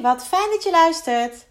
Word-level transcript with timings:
wat 0.00 0.26
fijn 0.26 0.50
dat 0.50 0.62
je 0.62 0.70
luistert. 0.70 1.46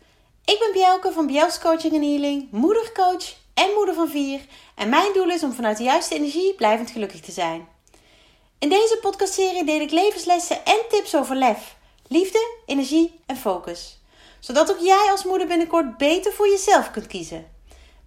Ik 0.46 0.59
ben 0.59 0.71
Bjelke 0.71 1.11
van 1.11 1.27
Bjels 1.27 1.59
Coaching 1.59 1.93
en 1.93 2.01
Healing, 2.01 2.51
moedercoach 2.51 3.35
en 3.53 3.74
moeder 3.75 3.95
van 3.95 4.09
vier. 4.09 4.40
En 4.75 4.90
mijn 4.90 5.14
doel 5.14 5.29
is 5.29 5.43
om 5.43 5.53
vanuit 5.53 5.77
de 5.77 5.83
juiste 5.83 6.16
energie 6.16 6.54
blijvend 6.54 6.90
gelukkig 6.90 7.20
te 7.20 7.32
zijn. 7.32 7.67
In 8.59 8.70
deze 8.70 8.98
podcastserie 9.02 9.64
deel 9.66 9.80
ik 9.80 9.91
levenslessen 9.91 10.66
en 10.66 10.80
tips 10.89 11.16
over 11.16 11.36
lef, 11.36 11.75
liefde, 12.07 12.57
energie 12.66 13.20
en 13.25 13.38
focus. 13.38 14.00
Zodat 14.39 14.71
ook 14.71 14.79
jij 14.79 15.07
als 15.11 15.23
moeder 15.23 15.47
binnenkort 15.47 15.97
beter 15.97 16.34
voor 16.34 16.50
jezelf 16.50 16.91
kunt 16.91 17.07
kiezen. 17.07 17.52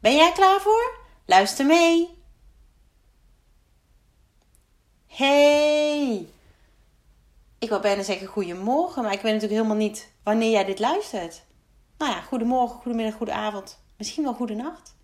Ben 0.01 0.15
jij 0.15 0.33
klaar 0.33 0.61
voor? 0.61 0.95
Luister 1.27 1.67
mee! 1.67 2.09
Hey! 5.07 6.29
Ik 7.63 7.69
wil 7.69 7.81
bijna 7.81 8.03
zeggen 8.03 8.27
goedemorgen, 8.27 9.03
maar 9.03 9.13
ik 9.13 9.21
weet 9.21 9.33
natuurlijk 9.33 9.61
helemaal 9.61 9.87
niet 9.87 10.13
wanneer 10.23 10.51
jij 10.51 10.65
dit 10.65 10.79
luistert. 10.79 11.43
Nou 11.99 12.13
ja, 12.13 12.21
goedemorgen, 12.21 12.81
goedemiddag, 12.81 13.15
goedenavond. 13.15 13.83
Misschien 13.97 14.23
wel 14.23 14.35
goedenacht. 14.35 14.95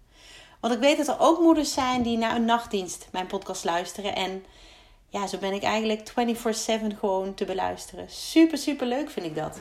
Want 0.61 0.75
ik 0.75 0.81
weet 0.81 0.97
dat 0.97 1.09
er 1.09 1.17
ook 1.19 1.41
moeders 1.41 1.73
zijn 1.73 2.03
die 2.03 2.17
naar 2.19 2.37
een 2.37 2.45
nachtdienst 2.45 3.09
mijn 3.13 3.27
podcast 3.27 3.65
luisteren. 3.65 4.15
En 4.15 4.45
ja, 5.09 5.27
zo 5.27 5.39
ben 5.39 5.53
ik 5.53 5.63
eigenlijk 5.63 6.11
24-7 6.11 6.99
gewoon 6.99 7.35
te 7.35 7.45
beluisteren. 7.45 8.11
Super, 8.11 8.59
super 8.59 8.87
leuk 8.87 9.11
vind 9.11 9.27
ik 9.27 9.35
dat. 9.35 9.61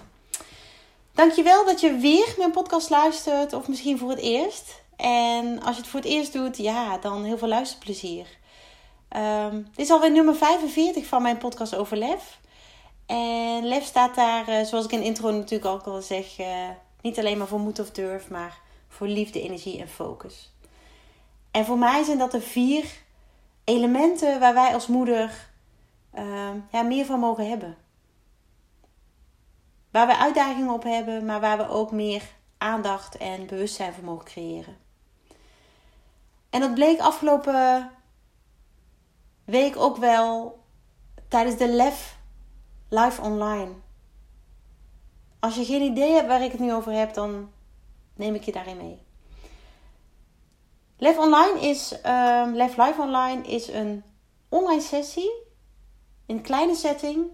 Dankjewel 1.13 1.65
dat 1.65 1.81
je 1.81 1.97
weer 1.97 2.35
mijn 2.37 2.51
podcast 2.51 2.89
luistert, 2.89 3.53
of 3.53 3.67
misschien 3.67 3.97
voor 3.97 4.09
het 4.09 4.19
eerst. 4.19 4.81
En 4.95 5.63
als 5.63 5.75
je 5.75 5.81
het 5.81 5.91
voor 5.91 5.99
het 5.99 6.09
eerst 6.09 6.33
doet, 6.33 6.57
ja, 6.57 6.97
dan 6.97 7.23
heel 7.23 7.37
veel 7.37 7.47
luisterplezier. 7.47 8.27
Um, 9.15 9.67
dit 9.75 9.85
is 9.85 9.91
alweer 9.91 10.11
nummer 10.11 10.35
45 10.35 11.05
van 11.05 11.21
mijn 11.21 11.37
podcast 11.37 11.75
over 11.75 11.97
lef. 11.97 12.39
En 13.07 13.67
lef 13.67 13.83
staat 13.83 14.15
daar, 14.15 14.47
eh, 14.47 14.65
zoals 14.65 14.85
ik 14.85 14.91
in 14.91 14.99
de 14.99 15.05
intro 15.05 15.31
natuurlijk 15.31 15.71
ook 15.71 15.83
al 15.85 16.01
zeg, 16.01 16.39
uh, 16.39 16.69
niet 17.01 17.19
alleen 17.19 17.37
maar 17.37 17.47
voor 17.47 17.59
moed 17.59 17.79
of 17.79 17.91
durf, 17.91 18.29
maar 18.29 18.59
voor 18.87 19.07
liefde, 19.07 19.41
energie 19.41 19.79
en 19.79 19.89
focus. 19.89 20.51
En 21.51 21.65
voor 21.65 21.77
mij 21.77 22.03
zijn 22.03 22.17
dat 22.17 22.31
de 22.31 22.41
vier 22.41 22.85
elementen 23.63 24.39
waar 24.39 24.53
wij 24.53 24.73
als 24.73 24.87
moeder 24.87 25.49
uh, 26.15 26.49
ja, 26.71 26.81
meer 26.81 27.05
van 27.05 27.19
mogen 27.19 27.49
hebben. 27.49 27.77
Waar 29.91 30.07
we 30.07 30.17
uitdagingen 30.17 30.73
op 30.73 30.83
hebben, 30.83 31.25
maar 31.25 31.39
waar 31.39 31.57
we 31.57 31.69
ook 31.69 31.91
meer 31.91 32.23
aandacht 32.57 33.17
en 33.17 33.45
bewustzijn 33.45 33.93
voor 33.93 34.03
mogen 34.03 34.25
creëren. 34.25 34.77
En 36.49 36.59
dat 36.59 36.73
bleek 36.73 36.99
afgelopen 36.99 37.91
week 39.45 39.77
ook 39.77 39.97
wel 39.97 40.59
tijdens 41.27 41.57
de 41.57 41.67
LEF 41.67 42.16
live 42.89 43.21
online. 43.21 43.71
Als 45.39 45.55
je 45.55 45.65
geen 45.65 45.81
idee 45.81 46.11
hebt 46.11 46.27
waar 46.27 46.43
ik 46.43 46.51
het 46.51 46.59
nu 46.59 46.73
over 46.73 46.91
heb, 46.91 47.13
dan 47.13 47.51
neem 48.15 48.35
ik 48.35 48.43
je 48.43 48.51
daarin 48.51 48.77
mee. 48.77 49.05
Lef 50.97 51.17
Online 51.17 51.59
is, 51.59 51.93
uh, 52.05 52.47
Lef 52.53 52.77
Live 52.77 53.01
Online 53.01 53.41
is 53.41 53.67
een 53.67 54.03
online 54.49 54.81
sessie 54.81 55.31
in 56.25 56.35
een 56.35 56.41
kleine 56.41 56.75
setting 56.75 57.25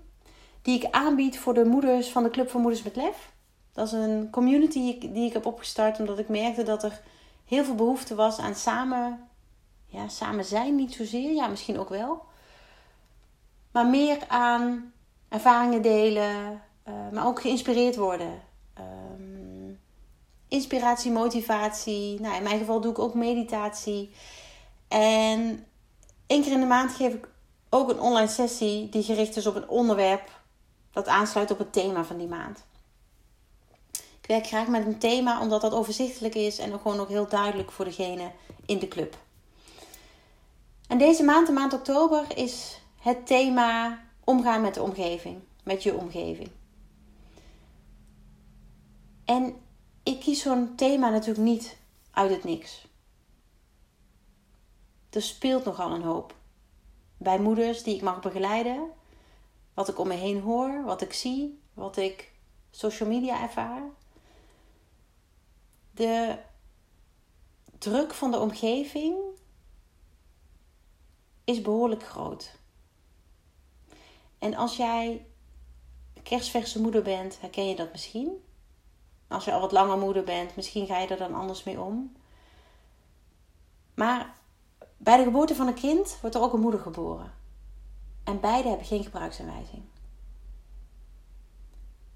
die 0.62 0.76
ik 0.76 0.92
aanbied 0.92 1.40
voor 1.40 1.54
de 1.54 1.66
moeders 1.66 2.10
van 2.10 2.24
de 2.24 2.30
Club 2.30 2.50
van 2.50 2.62
Moeders 2.62 2.84
met 2.84 2.96
Lef. 2.96 3.32
Dat 3.72 3.86
is 3.88 3.92
een 3.92 4.30
community 4.32 5.00
die 5.00 5.26
ik 5.26 5.34
heb 5.34 5.46
opgestart 5.46 6.00
omdat 6.00 6.20
ik 6.20 6.30
merkte 6.30 6.64
dat 6.64 6.84
er 6.84 7.02
heel 7.46 7.64
veel 7.64 7.76
behoefte 7.76 8.16
was 8.16 8.40
aan 8.40 8.56
samen, 8.56 9.28
ja, 9.86 10.08
samen 10.08 10.46
zijn, 10.46 10.76
niet 10.76 10.94
zozeer, 10.94 11.34
ja, 11.34 11.48
misschien 11.48 11.80
ook 11.80 11.90
wel. 11.90 12.26
Maar 13.72 13.88
meer 13.88 14.18
aan 14.28 14.94
ervaringen 15.34 15.82
delen, 15.82 16.62
uh, 16.88 16.94
maar 17.12 17.26
ook 17.26 17.42
geïnspireerd 17.42 17.96
worden. 17.96 18.42
Um, 18.80 19.80
inspiratie, 20.48 21.12
motivatie. 21.12 22.22
Nou, 22.22 22.36
in 22.36 22.44
mijn 22.44 22.58
geval 22.58 22.82
doe 22.82 22.92
ik 22.92 23.00
ook 23.00 23.14
meditatie. 23.14 24.14
En 24.88 25.66
één 26.28 26.44
keer 26.44 26.52
in 26.52 26.60
de 26.60 26.66
maand 26.66 26.92
geef 26.92 27.14
ik 27.14 27.30
ook 27.70 27.90
een 27.90 28.00
online 28.00 28.28
sessie 28.28 28.90
die 28.90 29.04
gericht 29.04 29.36
is 29.36 29.48
op 29.48 29.56
een 29.56 29.68
onderwerp 29.68 30.30
dat 30.92 31.08
aansluit 31.08 31.52
op 31.52 31.58
het 31.58 31.74
thema 31.74 32.04
van 32.04 32.18
die 32.18 32.28
maand. 32.28 32.64
Ik 33.92 34.28
werk 34.28 34.48
graag 34.48 34.68
met 34.68 34.86
een 34.86 35.00
thema 35.00 35.42
omdat 35.42 35.62
dat 35.62 35.74
overzichtelijk 35.74 36.36
is 36.36 36.58
en 36.58 36.74
ook 36.74 36.82
gewoon 36.82 37.00
ook 37.00 37.10
heel 37.10 37.28
duidelijk 37.28 37.72
voor 37.72 37.86
degene 37.86 38.32
in 38.66 38.80
de 38.80 38.88
club. 38.88 39.18
En 40.88 40.98
deze 40.98 41.24
maand, 41.24 41.48
de 41.48 41.54
maand 41.54 41.74
oktober, 41.74 42.24
is 42.36 42.82
het 43.00 43.28
thema 43.28 44.00
omgaan 44.24 44.62
met 44.62 44.74
de 44.74 44.82
omgeving, 44.82 45.42
met 45.64 45.84
je 45.84 45.96
omgeving. 45.96 46.50
En 49.26 49.56
ik 50.04 50.20
kies 50.20 50.42
zo'n 50.42 50.76
thema 50.76 51.10
natuurlijk 51.10 51.46
niet 51.46 51.78
uit 52.12 52.30
het 52.30 52.44
niks. 52.44 52.88
Er 55.10 55.22
speelt 55.22 55.66
nogal 55.66 55.92
een 55.92 56.02
hoop. 56.02 56.36
Bij 57.18 57.40
moeders 57.40 57.84
die 57.84 57.96
ik 57.96 58.02
mag 58.02 58.22
begeleiden, 58.22 58.90
wat 59.74 59.88
ik 59.88 60.00
om 60.00 60.08
me 60.08 60.14
heen 60.14 60.42
hoor, 60.42 60.84
wat 60.84 61.02
ik 61.02 61.14
zie, 61.14 61.60
wat 61.74 61.98
ik 61.98 62.32
social 62.72 63.10
media 63.10 63.42
ervaar. 63.42 63.82
De 65.92 66.38
druk 67.78 68.14
van 68.14 68.32
de 68.32 68.40
omgeving 68.40 69.16
is 71.44 71.62
behoorlijk 71.62 72.04
groot. 72.04 72.62
En 74.44 74.56
als 74.56 74.76
jij 74.76 75.26
kerstverse 76.24 76.82
moeder 76.82 77.02
bent, 77.02 77.40
herken 77.40 77.68
je 77.68 77.76
dat 77.76 77.92
misschien. 77.92 78.44
Als 79.28 79.46
je 79.46 79.54
al 79.54 79.60
wat 79.60 79.72
langer 79.72 79.98
moeder 79.98 80.24
bent, 80.24 80.56
misschien 80.56 80.86
ga 80.86 81.00
je 81.00 81.08
er 81.08 81.18
dan 81.18 81.34
anders 81.34 81.64
mee 81.64 81.82
om. 81.82 82.16
Maar 83.94 84.34
bij 84.98 85.18
de 85.18 85.24
geboorte 85.24 85.56
van 85.56 85.68
een 85.68 85.74
kind 85.74 86.18
wordt 86.22 86.36
er 86.36 86.42
ook 86.42 86.54
een 86.54 86.60
moeder 86.60 86.80
geboren. 86.80 87.34
En 88.24 88.40
beide 88.40 88.68
hebben 88.68 88.88
geen 88.88 89.04
gebruiksaanwijzing. 89.04 89.84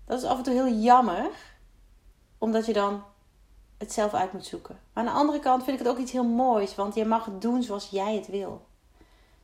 Dat 0.06 0.22
is 0.22 0.28
af 0.28 0.38
en 0.38 0.44
toe 0.44 0.54
heel 0.54 0.74
jammer, 0.74 1.32
omdat 2.38 2.66
je 2.66 2.74
dan 2.74 3.04
het 3.78 3.94
zelf 3.94 4.14
uit 4.14 4.34
moet 4.34 4.46
zoeken. 4.46 4.80
Maar 4.94 5.06
aan 5.06 5.14
de 5.14 5.20
andere 5.20 5.40
kant 5.40 5.64
vind 5.64 5.80
ik 5.80 5.86
het 5.86 5.94
ook 5.94 6.02
iets 6.02 6.12
heel 6.12 6.28
moois, 6.28 6.76
want 6.76 6.96
je 6.96 7.06
mag 7.06 7.26
het 7.26 7.42
doen 7.42 7.64
zoals 7.64 7.90
jij 7.90 8.16
het 8.16 8.28
wil. 8.28 8.66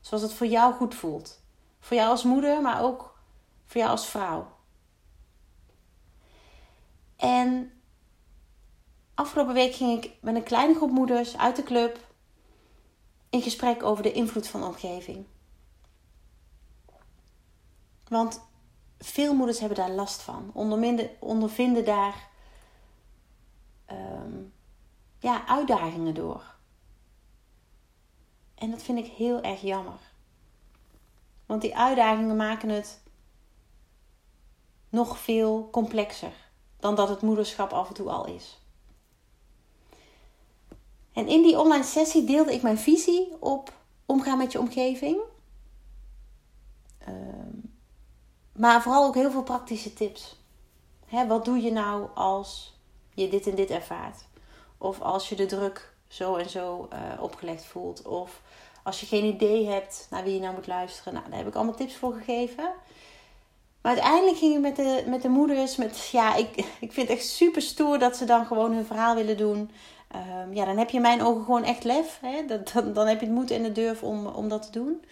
Zoals 0.01 0.23
het 0.23 0.33
voor 0.33 0.47
jou 0.47 0.73
goed 0.73 0.95
voelt. 0.95 1.42
Voor 1.83 1.97
jou 1.97 2.09
als 2.09 2.23
moeder, 2.23 2.61
maar 2.61 2.81
ook 2.81 3.19
voor 3.65 3.81
jou 3.81 3.91
als 3.91 4.07
vrouw. 4.07 4.51
En 7.15 7.71
afgelopen 9.13 9.53
week 9.53 9.75
ging 9.75 10.03
ik 10.03 10.11
met 10.21 10.35
een 10.35 10.43
kleine 10.43 10.75
groep 10.75 10.91
moeders 10.91 11.37
uit 11.37 11.55
de 11.55 11.63
club 11.63 11.99
in 13.29 13.41
gesprek 13.41 13.83
over 13.83 14.03
de 14.03 14.11
invloed 14.11 14.47
van 14.47 14.59
de 14.59 14.65
omgeving. 14.65 15.25
Want 18.07 18.41
veel 18.99 19.35
moeders 19.35 19.59
hebben 19.59 19.77
daar 19.77 19.91
last 19.91 20.21
van, 20.21 20.51
ondervinden 21.19 21.85
daar 21.85 22.29
um, 23.91 24.53
ja, 25.19 25.47
uitdagingen 25.47 26.13
door. 26.13 26.55
En 28.55 28.71
dat 28.71 28.83
vind 28.83 28.97
ik 28.97 29.05
heel 29.05 29.41
erg 29.41 29.61
jammer. 29.61 30.12
Want 31.45 31.61
die 31.61 31.77
uitdagingen 31.77 32.35
maken 32.35 32.69
het 32.69 33.01
nog 34.89 35.17
veel 35.17 35.69
complexer 35.71 36.33
dan 36.79 36.95
dat 36.95 37.09
het 37.09 37.21
moederschap 37.21 37.71
af 37.71 37.87
en 37.87 37.93
toe 37.93 38.09
al 38.09 38.25
is. 38.25 38.61
En 41.13 41.27
in 41.27 41.41
die 41.41 41.59
online 41.59 41.83
sessie 41.83 42.23
deelde 42.23 42.53
ik 42.53 42.61
mijn 42.61 42.77
visie 42.77 43.35
op 43.39 43.73
omgaan 44.05 44.37
met 44.37 44.51
je 44.51 44.59
omgeving. 44.59 45.19
Ehm, 46.97 47.57
maar 48.51 48.81
vooral 48.81 49.05
ook 49.05 49.15
heel 49.15 49.31
veel 49.31 49.43
praktische 49.43 49.93
tips. 49.93 50.41
Hè, 51.05 51.27
wat 51.27 51.45
doe 51.45 51.61
je 51.61 51.71
nou 51.71 52.07
als 52.13 52.77
je 53.13 53.29
dit 53.29 53.47
en 53.47 53.55
dit 53.55 53.69
ervaart? 53.69 54.25
Of 54.77 55.01
als 55.01 55.29
je 55.29 55.35
de 55.35 55.45
druk 55.45 55.95
zo 56.07 56.35
en 56.35 56.49
zo 56.49 56.87
uh, 56.93 57.21
opgelegd 57.21 57.65
voelt? 57.65 58.01
Of 58.01 58.41
als 58.83 58.99
je 58.99 59.05
geen 59.05 59.23
idee 59.23 59.67
hebt 59.67 60.07
naar 60.09 60.23
wie 60.23 60.33
je 60.33 60.39
nou 60.39 60.53
moet 60.53 60.67
luisteren, 60.67 61.13
nou, 61.13 61.25
daar 61.29 61.37
heb 61.37 61.47
ik 61.47 61.55
allemaal 61.55 61.75
tips 61.75 61.95
voor 61.95 62.13
gegeven. 62.13 62.69
Maar 63.81 63.91
uiteindelijk 63.91 64.37
ging 64.37 64.55
ik 64.55 64.61
met 64.61 64.75
de, 64.75 65.03
met 65.07 65.21
de 65.21 65.29
moeders, 65.29 65.75
met, 65.75 66.09
ja, 66.11 66.35
ik, 66.35 66.49
ik 66.79 66.91
vind 66.93 67.07
het 67.07 67.17
echt 67.17 67.27
super 67.27 67.61
stoer 67.61 67.99
dat 67.99 68.17
ze 68.17 68.25
dan 68.25 68.45
gewoon 68.45 68.73
hun 68.73 68.85
verhaal 68.85 69.15
willen 69.15 69.37
doen. 69.37 69.71
Um, 70.15 70.53
ja, 70.53 70.65
dan 70.65 70.77
heb 70.77 70.89
je 70.89 70.95
in 70.95 71.01
mijn 71.01 71.21
ogen 71.21 71.43
gewoon 71.43 71.63
echt 71.63 71.83
lef. 71.83 72.19
Hè? 72.21 72.45
Dat, 72.45 72.71
dan, 72.73 72.93
dan 72.93 73.07
heb 73.07 73.19
je 73.19 73.25
het 73.25 73.35
moed 73.35 73.51
en 73.51 73.63
de 73.63 73.71
durf 73.71 74.03
om, 74.03 74.27
om 74.27 74.49
dat 74.49 74.63
te 74.63 74.71
doen. 74.79 75.05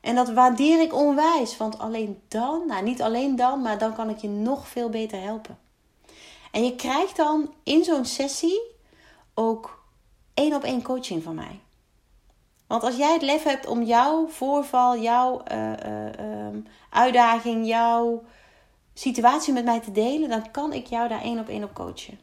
En 0.00 0.14
dat 0.14 0.32
waardeer 0.32 0.80
ik 0.80 0.94
onwijs. 0.94 1.56
Want 1.56 1.78
alleen 1.78 2.20
dan, 2.28 2.62
nou 2.66 2.82
niet 2.82 3.02
alleen 3.02 3.36
dan, 3.36 3.62
maar 3.62 3.78
dan 3.78 3.94
kan 3.94 4.10
ik 4.10 4.18
je 4.18 4.28
nog 4.28 4.68
veel 4.68 4.88
beter 4.88 5.20
helpen. 5.20 5.58
En 6.52 6.64
je 6.64 6.76
krijgt 6.76 7.16
dan 7.16 7.52
in 7.62 7.84
zo'n 7.84 8.04
sessie 8.04 8.60
ook 9.34 9.84
één 10.34 10.54
op 10.54 10.62
één 10.62 10.82
coaching 10.82 11.22
van 11.22 11.34
mij. 11.34 11.60
Want 12.66 12.82
als 12.82 12.96
jij 12.96 13.12
het 13.12 13.22
lef 13.22 13.42
hebt 13.42 13.66
om 13.66 13.82
jouw 13.82 14.28
voorval, 14.28 14.98
jouw 14.98 15.42
uh, 15.52 15.72
uh, 15.72 16.56
uitdaging, 16.90 17.66
jouw 17.66 18.24
situatie 18.94 19.52
met 19.52 19.64
mij 19.64 19.80
te 19.80 19.92
delen, 19.92 20.28
dan 20.28 20.50
kan 20.50 20.72
ik 20.72 20.86
jou 20.86 21.08
daar 21.08 21.22
één 21.22 21.38
op 21.38 21.48
één 21.48 21.64
op 21.64 21.74
coachen. 21.74 22.18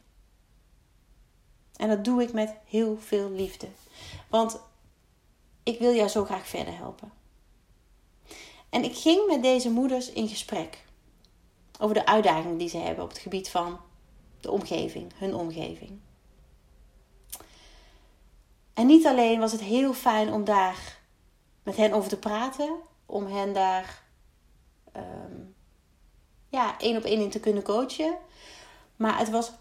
En 1.76 1.88
dat 1.88 2.04
doe 2.04 2.22
ik 2.22 2.32
met 2.32 2.54
heel 2.64 2.98
veel 2.98 3.30
liefde. 3.30 3.68
Want 4.28 4.60
ik 5.62 5.78
wil 5.78 5.94
jou 5.94 6.08
zo 6.08 6.24
graag 6.24 6.46
verder 6.46 6.76
helpen. 6.76 7.12
En 8.70 8.84
ik 8.84 8.96
ging 8.96 9.26
met 9.26 9.42
deze 9.42 9.70
moeders 9.70 10.12
in 10.12 10.28
gesprek 10.28 10.84
over 11.78 11.94
de 11.94 12.06
uitdagingen 12.06 12.56
die 12.56 12.68
ze 12.68 12.78
hebben 12.78 13.04
op 13.04 13.10
het 13.10 13.18
gebied 13.18 13.48
van 13.48 13.80
de 14.40 14.50
omgeving, 14.50 15.12
hun 15.14 15.34
omgeving. 15.34 16.00
En 18.74 18.86
niet 18.86 19.06
alleen 19.06 19.40
was 19.40 19.52
het 19.52 19.60
heel 19.60 19.92
fijn 19.92 20.32
om 20.32 20.44
daar 20.44 20.98
met 21.62 21.76
hen 21.76 21.92
over 21.92 22.08
te 22.08 22.18
praten, 22.18 22.76
om 23.06 23.26
hen 23.26 23.52
daar 23.52 24.02
um, 24.96 25.54
ja, 26.48 26.78
één 26.78 26.96
op 26.96 27.02
één 27.02 27.20
in 27.20 27.30
te 27.30 27.40
kunnen 27.40 27.62
coachen. 27.62 28.16
Maar 28.96 29.18
het 29.18 29.30
was 29.30 29.52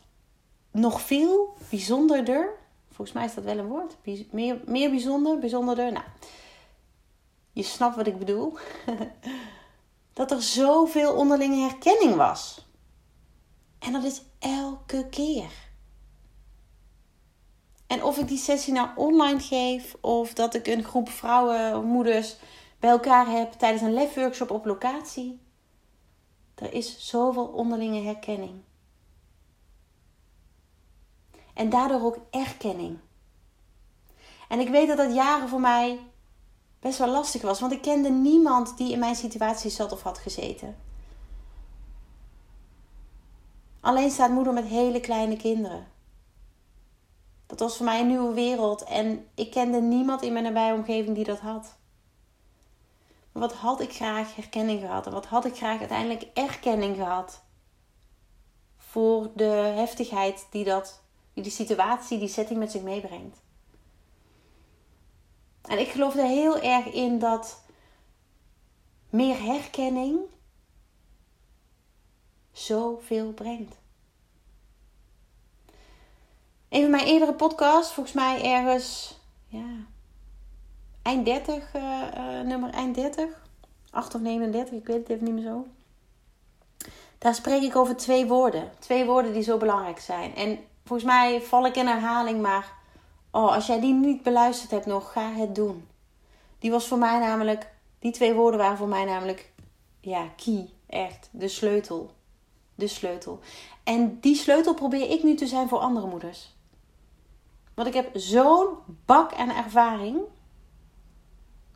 nog 0.71 1.01
veel 1.01 1.57
bijzonderder. 1.69 2.49
Volgens 2.87 3.11
mij 3.11 3.25
is 3.25 3.33
dat 3.33 3.43
wel 3.43 3.57
een 3.57 3.67
woord. 3.67 3.97
Meer, 4.31 4.61
meer 4.65 4.89
bijzonder, 4.89 5.39
bijzonderder. 5.39 5.91
Nou, 5.91 6.05
je 7.51 7.63
snapt 7.63 7.95
wat 7.95 8.07
ik 8.07 8.19
bedoel. 8.19 8.57
dat 10.13 10.31
er 10.31 10.41
zoveel 10.41 11.13
onderlinge 11.13 11.67
herkenning 11.67 12.15
was. 12.15 12.65
En 13.79 13.91
dat 13.91 14.03
is 14.03 14.21
elke 14.39 15.07
keer. 15.09 15.51
En 17.91 18.03
of 18.03 18.17
ik 18.17 18.27
die 18.27 18.37
sessie 18.37 18.73
nou 18.73 18.89
online 18.95 19.39
geef 19.39 19.95
of 20.01 20.33
dat 20.33 20.53
ik 20.53 20.67
een 20.67 20.83
groep 20.83 21.09
vrouwen, 21.09 21.85
moeders 21.85 22.37
bij 22.79 22.89
elkaar 22.89 23.27
heb 23.27 23.51
tijdens 23.51 23.81
een 23.81 23.93
lefworkshop 23.93 24.51
op 24.51 24.65
locatie. 24.65 25.39
Er 26.55 26.73
is 26.73 27.09
zoveel 27.09 27.45
onderlinge 27.45 28.01
herkenning. 28.01 28.61
En 31.53 31.69
daardoor 31.69 32.01
ook 32.01 32.17
erkenning. 32.29 32.97
En 34.47 34.59
ik 34.59 34.69
weet 34.69 34.87
dat 34.87 34.97
dat 34.97 35.13
jaren 35.13 35.49
voor 35.49 35.61
mij 35.61 35.99
best 36.79 36.97
wel 36.97 37.09
lastig 37.09 37.41
was, 37.41 37.59
want 37.59 37.71
ik 37.71 37.81
kende 37.81 38.09
niemand 38.09 38.77
die 38.77 38.91
in 38.91 38.99
mijn 38.99 39.15
situatie 39.15 39.69
zat 39.69 39.91
of 39.91 40.01
had 40.01 40.17
gezeten. 40.17 40.77
Alleen 43.79 44.11
staat 44.11 44.31
moeder 44.31 44.53
met 44.53 44.65
hele 44.65 44.99
kleine 44.99 45.37
kinderen. 45.37 45.90
Dat 47.51 47.59
was 47.59 47.77
voor 47.77 47.85
mij 47.85 47.99
een 47.99 48.07
nieuwe 48.07 48.33
wereld 48.33 48.83
en 48.83 49.27
ik 49.35 49.51
kende 49.51 49.81
niemand 49.81 50.21
in 50.21 50.33
mijn 50.33 50.43
nabije 50.43 50.73
omgeving 50.73 51.15
die 51.15 51.25
dat 51.25 51.39
had. 51.39 51.75
Maar 53.31 53.41
wat 53.41 53.53
had 53.53 53.79
ik 53.79 53.93
graag 53.93 54.35
herkenning 54.35 54.79
gehad 54.79 55.05
en 55.05 55.11
wat 55.11 55.25
had 55.25 55.45
ik 55.45 55.55
graag 55.55 55.79
uiteindelijk 55.79 56.27
erkenning 56.33 56.95
gehad 56.95 57.43
voor 58.77 59.31
de 59.35 59.73
heftigheid 59.75 60.47
die, 60.51 60.63
dat, 60.63 61.01
die 61.33 61.51
situatie, 61.51 62.19
die 62.19 62.27
setting 62.27 62.59
met 62.59 62.71
zich 62.71 62.81
meebrengt. 62.81 63.37
En 65.61 65.79
ik 65.79 65.87
geloof 65.87 66.15
er 66.15 66.25
heel 66.25 66.59
erg 66.59 66.85
in 66.85 67.19
dat 67.19 67.63
meer 69.09 69.43
herkenning 69.43 70.19
zoveel 72.51 73.31
brengt. 73.31 73.80
Een 76.71 76.81
van 76.81 76.91
mijn 76.91 77.05
eerdere 77.05 77.33
podcasts, 77.33 77.93
volgens 77.93 78.15
mij 78.15 78.43
ergens, 78.43 79.17
ja, 79.47 79.65
eind 81.01 81.25
30, 81.25 81.75
uh, 81.75 81.81
uh, 82.17 82.41
nummer 82.41 82.69
eind 82.69 82.95
30, 82.95 83.25
8 83.89 84.15
of 84.15 84.21
39, 84.21 84.73
ik 84.73 84.87
weet 84.87 84.97
het 84.97 85.09
even 85.09 85.25
niet 85.25 85.33
meer 85.33 85.43
zo. 85.43 85.65
Daar 87.17 87.35
spreek 87.35 87.61
ik 87.61 87.75
over 87.75 87.95
twee 87.95 88.25
woorden. 88.25 88.71
Twee 88.79 89.05
woorden 89.05 89.33
die 89.33 89.41
zo 89.41 89.57
belangrijk 89.57 89.99
zijn. 89.99 90.35
En 90.35 90.59
volgens 90.85 91.09
mij 91.09 91.41
val 91.41 91.65
ik 91.65 91.75
in 91.75 91.87
herhaling, 91.87 92.41
maar 92.41 92.73
oh, 93.31 93.53
als 93.53 93.67
jij 93.67 93.79
die 93.79 93.93
niet 93.93 94.23
beluisterd 94.23 94.71
hebt 94.71 94.85
nog, 94.85 95.11
ga 95.11 95.31
het 95.31 95.55
doen. 95.55 95.87
Die 96.59 96.71
was 96.71 96.87
voor 96.87 96.97
mij 96.97 97.19
namelijk, 97.19 97.71
die 97.99 98.11
twee 98.11 98.33
woorden 98.33 98.59
waren 98.59 98.77
voor 98.77 98.87
mij 98.87 99.05
namelijk, 99.05 99.51
ja, 100.01 100.27
key, 100.43 100.69
echt, 100.87 101.29
de 101.31 101.47
sleutel. 101.47 102.11
De 102.75 102.87
sleutel. 102.87 103.39
En 103.83 104.19
die 104.19 104.35
sleutel 104.35 104.73
probeer 104.73 105.09
ik 105.09 105.23
nu 105.23 105.35
te 105.35 105.47
zijn 105.47 105.67
voor 105.67 105.79
andere 105.79 106.07
moeders. 106.07 106.59
Want 107.81 107.95
ik 107.95 108.01
heb 108.03 108.21
zo'n 108.21 108.67
bak 109.05 109.33
aan 109.33 109.49
ervaring. 109.49 110.19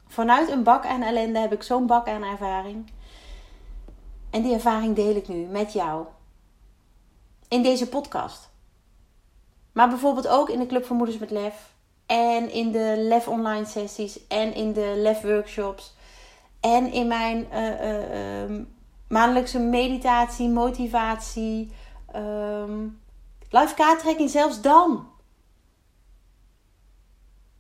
Vanuit 0.08 0.50
een 0.50 0.64
bak 0.64 0.86
aan 0.86 1.02
ellende 1.02 1.40
heb 1.40 1.54
ik 1.54 1.64
zo'n 1.64 1.88
bak 1.88 2.08
aan 2.08 2.24
ervaring. 2.24 2.92
En 4.30 4.42
die 4.42 4.54
ervaring 4.54 4.96
deel 4.96 5.16
ik 5.16 5.28
nu 5.28 5.46
met 5.46 5.74
jou. 5.74 6.06
In 7.48 7.64
deze 7.64 7.90
podcast. 7.90 8.50
Maar 9.72 9.90
bijvoorbeeld 9.90 10.28
ook 10.28 10.50
in 10.50 10.60
de 10.60 10.66
Club 10.66 10.86
voor 10.86 10.96
Moeders 10.96 11.18
met 11.18 11.32
Lef. 11.32 11.74
En 12.06 12.52
in 12.52 12.72
de 12.72 12.96
Lef 12.98 13.28
online 13.28 13.66
sessies. 13.66 14.28
En 14.28 14.54
in 14.54 14.74
de 14.74 14.94
Lef 14.98 15.22
workshops. 15.22 15.94
En 16.60 16.92
in 16.92 17.08
mijn 17.08 17.48
uh, 17.54 18.66
maandelijkse 19.08 19.60
meditatie, 19.60 20.50
motivatie. 20.50 21.72
Um, 22.16 23.02
live 23.50 23.74
kaarttrekking 23.74 24.30
zelfs 24.30 24.62
dan 24.62 25.14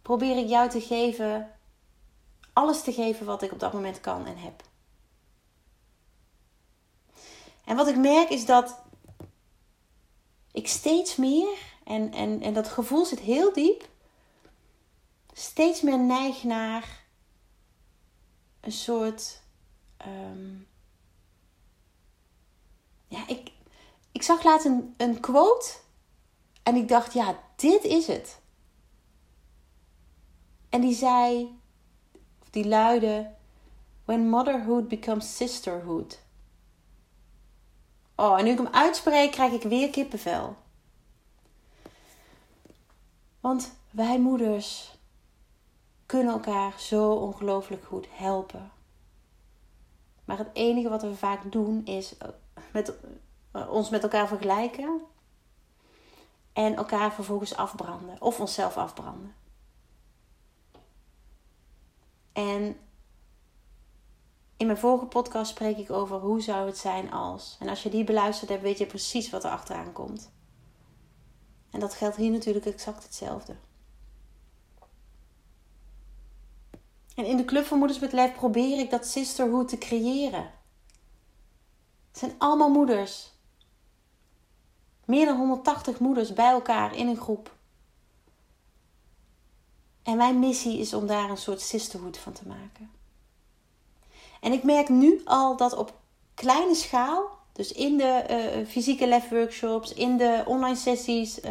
probeer 0.05 0.37
ik 0.37 0.47
jou 0.47 0.69
te 0.69 0.81
geven, 0.81 1.51
alles 2.53 2.81
te 2.81 2.93
geven 2.93 3.25
wat 3.25 3.41
ik 3.41 3.51
op 3.51 3.59
dat 3.59 3.73
moment 3.73 3.99
kan 3.99 4.25
en 4.25 4.37
heb. 4.37 4.63
En 7.63 7.75
wat 7.75 7.87
ik 7.87 7.97
merk 7.97 8.29
is 8.29 8.45
dat 8.45 8.81
ik 10.51 10.67
steeds 10.67 11.15
meer, 11.15 11.57
en, 11.83 12.11
en, 12.11 12.41
en 12.41 12.53
dat 12.53 12.67
gevoel 12.67 13.05
zit 13.05 13.19
heel 13.19 13.53
diep, 13.53 13.89
steeds 15.33 15.81
meer 15.81 15.99
neig 15.99 16.43
naar 16.43 17.03
een 18.61 18.71
soort. 18.71 19.41
Ehm, 19.97 20.55
ja, 23.07 23.27
ik, 23.27 23.51
ik 24.11 24.23
zag 24.23 24.43
laatst 24.43 24.65
een, 24.65 24.93
een 24.97 25.19
quote 25.19 25.73
en 26.63 26.75
ik 26.75 26.87
dacht, 26.87 27.13
ja, 27.13 27.39
dit 27.55 27.83
is 27.83 28.07
het. 28.07 28.43
En 30.75 30.81
die 30.81 30.94
zei, 30.94 31.60
of 32.42 32.50
die 32.50 32.68
luidde: 32.68 33.31
When 34.06 34.30
motherhood 34.30 34.88
becomes 34.88 35.36
sisterhood. 35.36 36.19
Oh, 38.16 38.39
en 38.39 38.45
nu 38.45 38.51
ik 38.51 38.57
hem 38.57 38.68
uitspreek, 38.68 39.31
krijg 39.31 39.51
ik 39.51 39.62
weer 39.62 39.89
kippenvel. 39.89 40.55
Want 43.39 43.75
wij 43.89 44.20
moeders 44.20 44.98
kunnen 46.05 46.34
elkaar 46.34 46.79
zo 46.79 47.12
ongelooflijk 47.12 47.86
goed 47.86 48.08
helpen. 48.10 48.72
Maar 50.25 50.38
het 50.38 50.50
enige 50.53 50.89
wat 50.89 51.01
we 51.01 51.15
vaak 51.15 51.51
doen 51.51 51.86
is 51.86 52.17
eh, 52.17 52.29
met, 52.74 52.94
eh, 53.51 53.72
ons 53.72 53.89
met 53.89 54.03
elkaar 54.03 54.27
vergelijken 54.27 55.01
en 56.53 56.75
elkaar 56.75 57.13
vervolgens 57.13 57.55
afbranden 57.55 58.22
of 58.22 58.39
onszelf 58.39 58.77
afbranden. 58.77 59.44
En 62.36 62.77
in 64.58 64.65
mijn 64.65 64.77
vorige 64.77 65.06
podcast 65.06 65.51
spreek 65.51 65.77
ik 65.77 65.92
over 65.92 66.20
hoe 66.20 66.42
zou 66.42 66.65
het 66.65 66.77
zijn 66.77 67.12
als. 67.12 67.58
En 67.60 67.70
als 67.70 67.84
je 67.84 67.89
die 67.89 68.04
beluisterd 68.04 68.50
hebt, 68.50 68.62
weet 68.62 68.77
je 68.77 68.86
precies 68.86 69.30
wat 69.30 69.44
er 69.44 69.50
achteraan 69.50 69.92
komt. 69.92 70.32
En 71.72 71.80
dat 71.80 71.94
geldt 71.94 72.15
hier 72.15 72.32
natuurlijk 72.32 72.65
exact 72.65 73.04
hetzelfde. 73.04 73.56
En 77.15 77.25
in 77.25 77.38
de 77.38 77.46
Club 77.46 77.65
van 77.65 77.77
Moeders 77.77 78.00
met 78.00 78.12
Lef 78.12 78.34
probeer 78.34 78.80
ik 78.80 78.89
dat 78.89 79.06
sisterhood 79.06 79.68
te 79.68 79.77
creëren. 79.77 80.51
Het 82.10 82.20
zijn 82.20 82.36
allemaal 82.38 82.70
moeders. 82.70 83.32
Meer 85.06 85.25
dan 85.25 85.38
180 85.38 86.00
moeders 86.00 86.34
bij 86.34 86.51
elkaar 86.51 86.96
in 86.96 87.08
een 87.08 87.18
groep. 87.18 87.56
En 90.05 90.17
mijn 90.17 90.39
missie 90.39 90.79
is 90.79 90.93
om 90.93 91.07
daar 91.07 91.29
een 91.29 91.38
soort 91.38 91.62
sisterhood 91.62 92.17
van 92.17 92.33
te 92.33 92.47
maken. 92.47 92.91
En 94.41 94.51
ik 94.51 94.63
merk 94.63 94.89
nu 94.89 95.21
al 95.24 95.57
dat 95.57 95.75
op 95.75 95.93
kleine 96.33 96.75
schaal, 96.75 97.29
dus 97.51 97.71
in 97.71 97.97
de 97.97 98.25
uh, 98.29 98.67
fysieke 98.67 99.07
LEF 99.07 99.29
workshops, 99.29 99.93
in 99.93 100.17
de 100.17 100.43
online 100.45 100.75
sessies, 100.75 101.38
uh, 101.38 101.43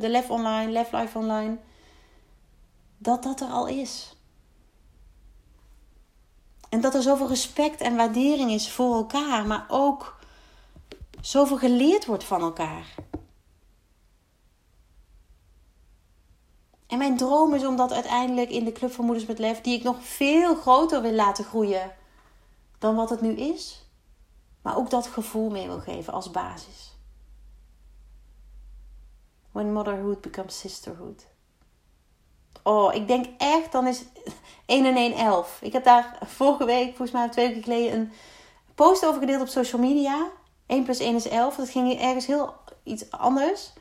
de 0.00 0.08
LEF 0.08 0.30
online, 0.30 0.70
LEF 0.70 0.92
live 0.92 1.18
online, 1.18 1.56
dat 2.98 3.22
dat 3.22 3.40
er 3.40 3.48
al 3.48 3.66
is. 3.66 4.16
En 6.68 6.80
dat 6.80 6.94
er 6.94 7.02
zoveel 7.02 7.28
respect 7.28 7.80
en 7.80 7.96
waardering 7.96 8.50
is 8.50 8.70
voor 8.70 8.94
elkaar, 8.94 9.46
maar 9.46 9.66
ook 9.68 10.18
zoveel 11.20 11.58
geleerd 11.58 12.06
wordt 12.06 12.24
van 12.24 12.40
elkaar. 12.40 12.94
En 16.90 16.98
mijn 16.98 17.16
droom 17.16 17.54
is 17.54 17.64
om 17.64 17.76
dat 17.76 17.92
uiteindelijk 17.92 18.50
in 18.50 18.64
de 18.64 18.72
Club 18.72 18.92
van 18.92 19.04
Moeders 19.04 19.26
met 19.26 19.38
Lef, 19.38 19.60
die 19.60 19.78
ik 19.78 19.82
nog 19.82 19.96
veel 20.00 20.54
groter 20.54 21.02
wil 21.02 21.12
laten 21.12 21.44
groeien 21.44 21.92
dan 22.78 22.96
wat 22.96 23.10
het 23.10 23.20
nu 23.20 23.32
is, 23.32 23.84
Maar 24.62 24.76
ook 24.76 24.90
dat 24.90 25.06
gevoel 25.06 25.50
mee 25.50 25.66
wil 25.66 25.80
geven 25.80 26.12
als 26.12 26.30
basis. 26.30 26.96
When 29.52 29.72
motherhood 29.72 30.20
becomes 30.20 30.58
sisterhood. 30.58 31.26
Oh, 32.62 32.94
ik 32.94 33.08
denk 33.08 33.26
echt, 33.38 33.72
dan 33.72 33.86
is 33.86 34.04
1 34.66 34.84
en 34.86 34.96
1 34.96 35.12
11. 35.12 35.58
Ik 35.62 35.72
heb 35.72 35.84
daar 35.84 36.18
vorige 36.26 36.64
week, 36.64 36.86
volgens 36.86 37.10
mij 37.10 37.28
twee 37.28 37.46
weken 37.46 37.62
geleden, 37.62 38.00
een 38.00 38.12
post 38.74 39.06
over 39.06 39.20
gedeeld 39.20 39.40
op 39.40 39.48
social 39.48 39.80
media. 39.80 40.30
1 40.66 40.84
plus 40.84 40.98
1 40.98 41.14
is 41.14 41.28
11. 41.28 41.56
Dat 41.56 41.68
ging 41.68 42.00
ergens 42.00 42.26
heel 42.26 42.54
iets 42.82 43.10
anders. 43.10 43.72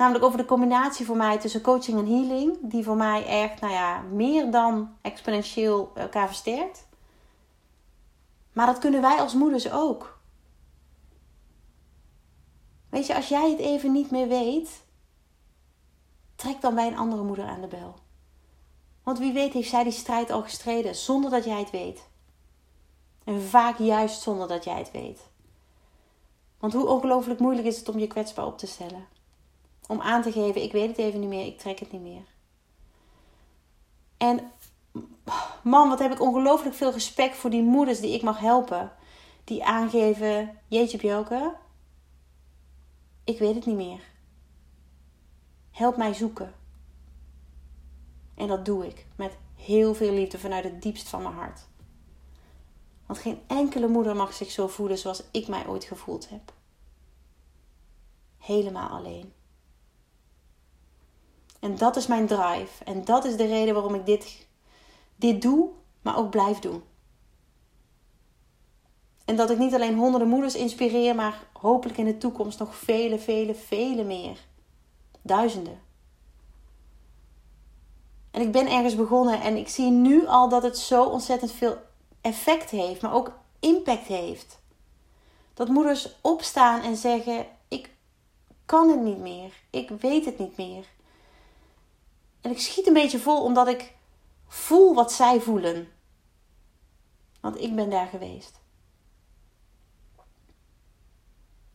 Namelijk 0.00 0.24
over 0.24 0.38
de 0.38 0.44
combinatie 0.44 1.06
voor 1.06 1.16
mij 1.16 1.38
tussen 1.38 1.60
coaching 1.60 1.98
en 1.98 2.06
healing. 2.06 2.58
Die 2.62 2.84
voor 2.84 2.96
mij 2.96 3.26
echt, 3.26 3.60
nou 3.60 3.72
ja, 3.72 4.00
meer 4.00 4.50
dan 4.50 4.96
exponentieel 5.00 5.92
elkaar 5.94 6.26
versterkt. 6.26 6.88
Maar 8.52 8.66
dat 8.66 8.78
kunnen 8.78 9.00
wij 9.00 9.20
als 9.20 9.34
moeders 9.34 9.70
ook. 9.70 10.18
Weet 12.88 13.06
je, 13.06 13.14
als 13.14 13.28
jij 13.28 13.50
het 13.50 13.58
even 13.58 13.92
niet 13.92 14.10
meer 14.10 14.28
weet, 14.28 14.84
trek 16.34 16.60
dan 16.60 16.74
bij 16.74 16.86
een 16.86 16.98
andere 16.98 17.22
moeder 17.22 17.44
aan 17.44 17.60
de 17.60 17.66
bel. 17.66 17.94
Want 19.02 19.18
wie 19.18 19.32
weet 19.32 19.52
heeft 19.52 19.70
zij 19.70 19.82
die 19.82 19.92
strijd 19.92 20.30
al 20.30 20.42
gestreden 20.42 20.94
zonder 20.94 21.30
dat 21.30 21.44
jij 21.44 21.58
het 21.58 21.70
weet. 21.70 22.08
En 23.24 23.42
vaak 23.42 23.78
juist 23.78 24.20
zonder 24.20 24.48
dat 24.48 24.64
jij 24.64 24.78
het 24.78 24.90
weet. 24.90 25.20
Want 26.58 26.72
hoe 26.72 26.86
ongelooflijk 26.86 27.40
moeilijk 27.40 27.66
is 27.66 27.78
het 27.78 27.88
om 27.88 27.98
je 27.98 28.06
kwetsbaar 28.06 28.46
op 28.46 28.58
te 28.58 28.66
stellen? 28.66 29.18
Om 29.90 30.00
aan 30.00 30.22
te 30.22 30.32
geven: 30.32 30.62
ik 30.62 30.72
weet 30.72 30.88
het 30.88 30.98
even 30.98 31.20
niet 31.20 31.28
meer, 31.28 31.46
ik 31.46 31.58
trek 31.58 31.78
het 31.78 31.92
niet 31.92 32.00
meer. 32.00 32.22
En 34.16 34.52
man, 35.62 35.88
wat 35.88 35.98
heb 35.98 36.12
ik 36.12 36.20
ongelooflijk 36.20 36.74
veel 36.74 36.92
respect 36.92 37.36
voor 37.36 37.50
die 37.50 37.62
moeders 37.62 38.00
die 38.00 38.14
ik 38.14 38.22
mag 38.22 38.38
helpen. 38.38 38.92
Die 39.44 39.64
aangeven: 39.64 40.58
Jeetje 40.66 40.98
Bjelke, 40.98 41.56
ik 43.24 43.38
weet 43.38 43.54
het 43.54 43.66
niet 43.66 43.76
meer. 43.76 44.00
Help 45.70 45.96
mij 45.96 46.14
zoeken. 46.14 46.54
En 48.34 48.46
dat 48.46 48.64
doe 48.64 48.86
ik 48.86 49.06
met 49.16 49.38
heel 49.56 49.94
veel 49.94 50.12
liefde 50.12 50.38
vanuit 50.38 50.64
het 50.64 50.82
diepst 50.82 51.08
van 51.08 51.22
mijn 51.22 51.34
hart. 51.34 51.60
Want 53.06 53.18
geen 53.18 53.40
enkele 53.46 53.88
moeder 53.88 54.16
mag 54.16 54.32
zich 54.32 54.50
zo 54.50 54.66
voelen 54.66 54.98
zoals 54.98 55.22
ik 55.30 55.48
mij 55.48 55.66
ooit 55.66 55.84
gevoeld 55.84 56.28
heb. 56.28 56.52
Helemaal 58.38 58.88
alleen. 58.88 59.32
En 61.60 61.76
dat 61.76 61.96
is 61.96 62.06
mijn 62.06 62.26
drive. 62.26 62.84
En 62.84 63.04
dat 63.04 63.24
is 63.24 63.36
de 63.36 63.46
reden 63.46 63.74
waarom 63.74 63.94
ik 63.94 64.06
dit, 64.06 64.46
dit 65.16 65.42
doe, 65.42 65.68
maar 66.02 66.16
ook 66.16 66.30
blijf 66.30 66.58
doen. 66.58 66.82
En 69.24 69.36
dat 69.36 69.50
ik 69.50 69.58
niet 69.58 69.74
alleen 69.74 69.98
honderden 69.98 70.28
moeders 70.28 70.54
inspireer, 70.54 71.14
maar 71.14 71.42
hopelijk 71.52 71.98
in 71.98 72.04
de 72.04 72.18
toekomst 72.18 72.58
nog 72.58 72.74
vele, 72.74 73.18
vele, 73.18 73.54
vele 73.54 74.04
meer. 74.04 74.38
Duizenden. 75.22 75.80
En 78.30 78.40
ik 78.40 78.52
ben 78.52 78.70
ergens 78.70 78.96
begonnen 78.96 79.40
en 79.40 79.56
ik 79.56 79.68
zie 79.68 79.90
nu 79.90 80.26
al 80.26 80.48
dat 80.48 80.62
het 80.62 80.78
zo 80.78 81.04
ontzettend 81.04 81.52
veel 81.52 81.76
effect 82.20 82.70
heeft, 82.70 83.02
maar 83.02 83.14
ook 83.14 83.32
impact 83.60 84.06
heeft. 84.06 84.60
Dat 85.54 85.68
moeders 85.68 86.16
opstaan 86.20 86.80
en 86.80 86.96
zeggen: 86.96 87.46
Ik 87.68 87.90
kan 88.66 88.88
het 88.88 89.00
niet 89.00 89.18
meer. 89.18 89.52
Ik 89.70 89.88
weet 89.88 90.24
het 90.24 90.38
niet 90.38 90.56
meer. 90.56 90.84
En 92.40 92.50
ik 92.50 92.60
schiet 92.60 92.86
een 92.86 92.92
beetje 92.92 93.18
vol 93.18 93.42
omdat 93.42 93.68
ik 93.68 93.94
voel 94.46 94.94
wat 94.94 95.12
zij 95.12 95.40
voelen. 95.40 95.88
Want 97.40 97.60
ik 97.60 97.74
ben 97.74 97.90
daar 97.90 98.06
geweest. 98.06 98.60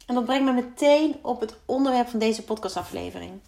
En 0.05 0.15
dat 0.15 0.25
brengt 0.25 0.45
me 0.45 0.53
meteen 0.53 1.15
op 1.21 1.39
het 1.39 1.57
onderwerp 1.65 2.07
van 2.07 2.19
deze 2.19 2.43
podcastaflevering. 2.43 3.39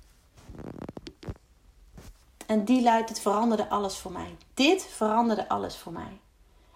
En 2.45 2.65
die 2.65 2.81
luidt: 2.81 3.09
Het 3.09 3.19
veranderde 3.19 3.69
alles 3.69 3.97
voor 3.97 4.11
mij. 4.11 4.35
Dit 4.53 4.83
veranderde 4.83 5.49
alles 5.49 5.77
voor 5.77 5.91
mij. 5.91 6.19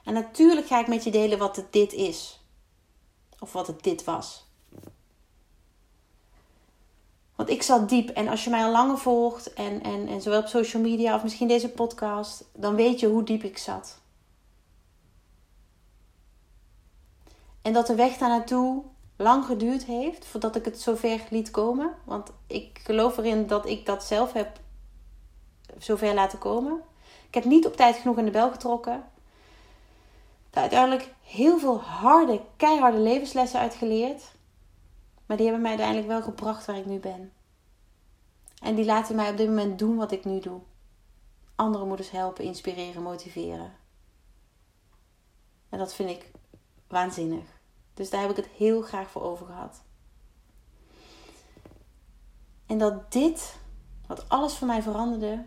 En 0.03 0.13
natuurlijk 0.13 0.67
ga 0.67 0.79
ik 0.79 0.87
met 0.87 1.03
je 1.03 1.11
delen 1.11 1.37
wat 1.37 1.55
het 1.55 1.73
dit 1.73 1.93
is. 1.93 2.39
Of 3.39 3.51
wat 3.53 3.67
het 3.67 3.83
dit 3.83 4.03
was. 4.03 4.45
Want 7.41 7.53
ik 7.53 7.63
zat 7.63 7.89
diep. 7.89 8.09
En 8.09 8.27
als 8.27 8.43
je 8.43 8.49
mij 8.49 8.63
al 8.63 8.71
langer 8.71 8.97
volgt, 8.97 9.53
en, 9.53 9.83
en, 9.83 10.07
en 10.07 10.21
zowel 10.21 10.39
op 10.39 10.47
social 10.47 10.81
media 10.81 11.15
of 11.15 11.23
misschien 11.23 11.47
deze 11.47 11.69
podcast, 11.69 12.43
dan 12.53 12.75
weet 12.75 12.99
je 12.99 13.07
hoe 13.07 13.23
diep 13.23 13.43
ik 13.43 13.57
zat. 13.57 13.99
En 17.61 17.73
dat 17.73 17.87
de 17.87 17.95
weg 17.95 18.17
daar 18.17 18.29
naartoe 18.29 18.83
lang 19.15 19.45
geduurd 19.45 19.83
heeft 19.83 20.25
voordat 20.25 20.55
ik 20.55 20.65
het 20.65 20.81
zover 20.81 21.21
liet 21.29 21.51
komen. 21.51 21.93
Want 22.03 22.31
ik 22.47 22.79
geloof 22.83 23.17
erin 23.17 23.47
dat 23.47 23.65
ik 23.65 23.85
dat 23.85 24.03
zelf 24.03 24.33
heb 24.33 24.59
zover 25.77 26.13
laten 26.13 26.39
komen. 26.39 26.81
Ik 27.27 27.33
heb 27.33 27.45
niet 27.45 27.65
op 27.65 27.75
tijd 27.75 27.95
genoeg 27.95 28.17
in 28.17 28.25
de 28.25 28.31
bel 28.31 28.51
getrokken. 28.51 29.03
Daar 30.49 30.61
uiteindelijk 30.61 31.09
heel 31.23 31.59
veel 31.59 31.79
harde, 31.79 32.41
keiharde 32.57 32.99
levenslessen 32.99 33.59
uitgeleerd. 33.59 34.23
Maar 35.31 35.39
die 35.39 35.49
hebben 35.49 35.67
mij 35.67 35.77
uiteindelijk 35.77 36.11
wel 36.11 36.31
gebracht 36.33 36.65
waar 36.65 36.77
ik 36.77 36.85
nu 36.85 36.99
ben. 36.99 37.33
En 38.61 38.75
die 38.75 38.85
laten 38.85 39.15
mij 39.15 39.29
op 39.29 39.37
dit 39.37 39.47
moment 39.47 39.79
doen 39.79 39.95
wat 39.95 40.11
ik 40.11 40.25
nu 40.25 40.39
doe. 40.39 40.61
Andere 41.55 41.85
moeders 41.85 42.11
helpen, 42.11 42.43
inspireren, 42.43 43.01
motiveren. 43.01 43.73
En 45.69 45.77
dat 45.77 45.93
vind 45.93 46.09
ik 46.09 46.31
waanzinnig. 46.87 47.43
Dus 47.93 48.09
daar 48.09 48.21
heb 48.21 48.29
ik 48.29 48.35
het 48.35 48.47
heel 48.47 48.81
graag 48.81 49.09
voor 49.09 49.21
over 49.21 49.45
gehad. 49.45 49.83
En 52.65 52.77
dat 52.77 53.11
dit, 53.11 53.59
wat 54.07 54.29
alles 54.29 54.57
voor 54.57 54.67
mij 54.67 54.81
veranderde, 54.81 55.45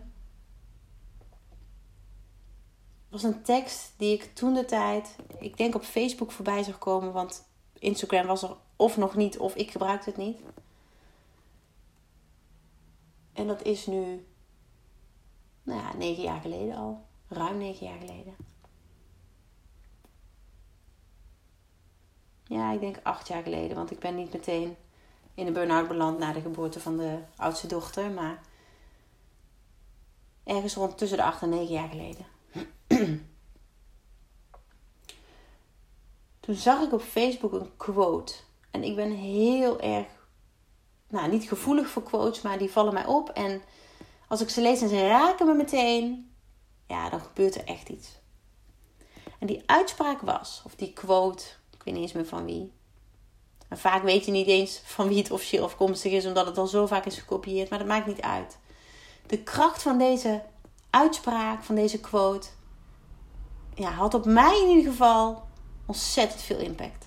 was 3.09 3.23
een 3.23 3.43
tekst 3.43 3.93
die 3.97 4.13
ik 4.13 4.35
toen 4.35 4.53
de 4.53 4.65
tijd, 4.65 5.15
ik 5.39 5.57
denk 5.57 5.75
op 5.75 5.83
Facebook 5.83 6.31
voorbij 6.31 6.63
zag 6.63 6.77
komen, 6.77 7.13
want 7.13 7.47
Instagram 7.73 8.25
was 8.25 8.43
er 8.43 8.63
of 8.75 8.97
nog 8.97 9.15
niet 9.15 9.37
of 9.37 9.55
ik 9.55 9.71
gebruikte 9.71 10.09
het 10.09 10.17
niet. 10.17 10.39
En 13.33 13.47
dat 13.47 13.63
is 13.63 13.85
nu, 13.85 14.25
nou 15.63 15.81
ja, 15.81 15.95
negen 15.95 16.23
jaar 16.23 16.41
geleden 16.41 16.75
al. 16.75 17.05
Ruim 17.27 17.57
negen 17.57 17.87
jaar 17.87 17.99
geleden. 17.99 18.35
Ja, 22.43 22.71
ik 22.71 22.79
denk 22.79 22.99
acht 23.03 23.27
jaar 23.27 23.43
geleden. 23.43 23.75
Want 23.75 23.91
ik 23.91 23.99
ben 23.99 24.15
niet 24.15 24.33
meteen 24.33 24.75
in 25.33 25.45
de 25.45 25.51
burn-out 25.51 25.87
beland 25.87 26.19
na 26.19 26.33
de 26.33 26.41
geboorte 26.41 26.79
van 26.79 26.97
de 26.97 27.19
oudste 27.35 27.67
dochter. 27.67 28.11
Maar 28.11 28.41
ergens 30.43 30.73
rond 30.73 30.97
tussen 30.97 31.17
de 31.17 31.23
acht 31.23 31.41
en 31.41 31.49
negen 31.49 31.73
jaar 31.73 31.89
geleden. 31.89 32.25
Toen 36.39 36.55
zag 36.55 36.81
ik 36.81 36.93
op 36.93 37.01
Facebook 37.01 37.53
een 37.53 37.77
quote. 37.77 38.33
En 38.75 38.83
ik 38.83 38.95
ben 38.95 39.11
heel 39.11 39.79
erg, 39.79 40.07
nou 41.07 41.31
niet 41.31 41.47
gevoelig 41.47 41.87
voor 41.87 42.03
quotes, 42.03 42.41
maar 42.41 42.57
die 42.57 42.71
vallen 42.71 42.93
mij 42.93 43.05
op. 43.05 43.29
En 43.29 43.61
als 44.27 44.41
ik 44.41 44.49
ze 44.49 44.61
lees 44.61 44.81
en 44.81 44.89
ze 44.89 45.07
raken 45.07 45.45
me 45.45 45.53
meteen, 45.53 46.31
ja, 46.87 47.09
dan 47.09 47.19
gebeurt 47.19 47.55
er 47.55 47.63
echt 47.65 47.89
iets. 47.89 48.09
En 49.39 49.47
die 49.47 49.63
uitspraak 49.65 50.21
was, 50.21 50.61
of 50.65 50.75
die 50.75 50.93
quote, 50.93 51.43
ik 51.71 51.83
weet 51.83 51.93
niet 51.93 52.03
eens 52.03 52.13
meer 52.13 52.25
van 52.25 52.45
wie. 52.45 52.71
Vaak 53.69 54.03
weet 54.03 54.25
je 54.25 54.31
niet 54.31 54.47
eens 54.47 54.81
van 54.83 55.07
wie 55.07 55.17
het 55.17 55.31
officieel 55.31 55.63
afkomstig 55.63 56.11
is, 56.11 56.25
omdat 56.25 56.45
het 56.45 56.57
al 56.57 56.67
zo 56.67 56.85
vaak 56.85 57.05
is 57.05 57.17
gekopieerd, 57.17 57.69
maar 57.69 57.79
dat 57.79 57.87
maakt 57.87 58.07
niet 58.07 58.21
uit. 58.21 58.57
De 59.27 59.43
kracht 59.43 59.81
van 59.81 59.97
deze 59.97 60.43
uitspraak, 60.89 61.63
van 61.63 61.75
deze 61.75 61.99
quote, 61.99 62.47
ja, 63.75 63.89
had 63.89 64.13
op 64.13 64.25
mij 64.25 64.61
in 64.61 64.69
ieder 64.69 64.91
geval 64.91 65.43
ontzettend 65.85 66.41
veel 66.41 66.59
impact. 66.59 67.04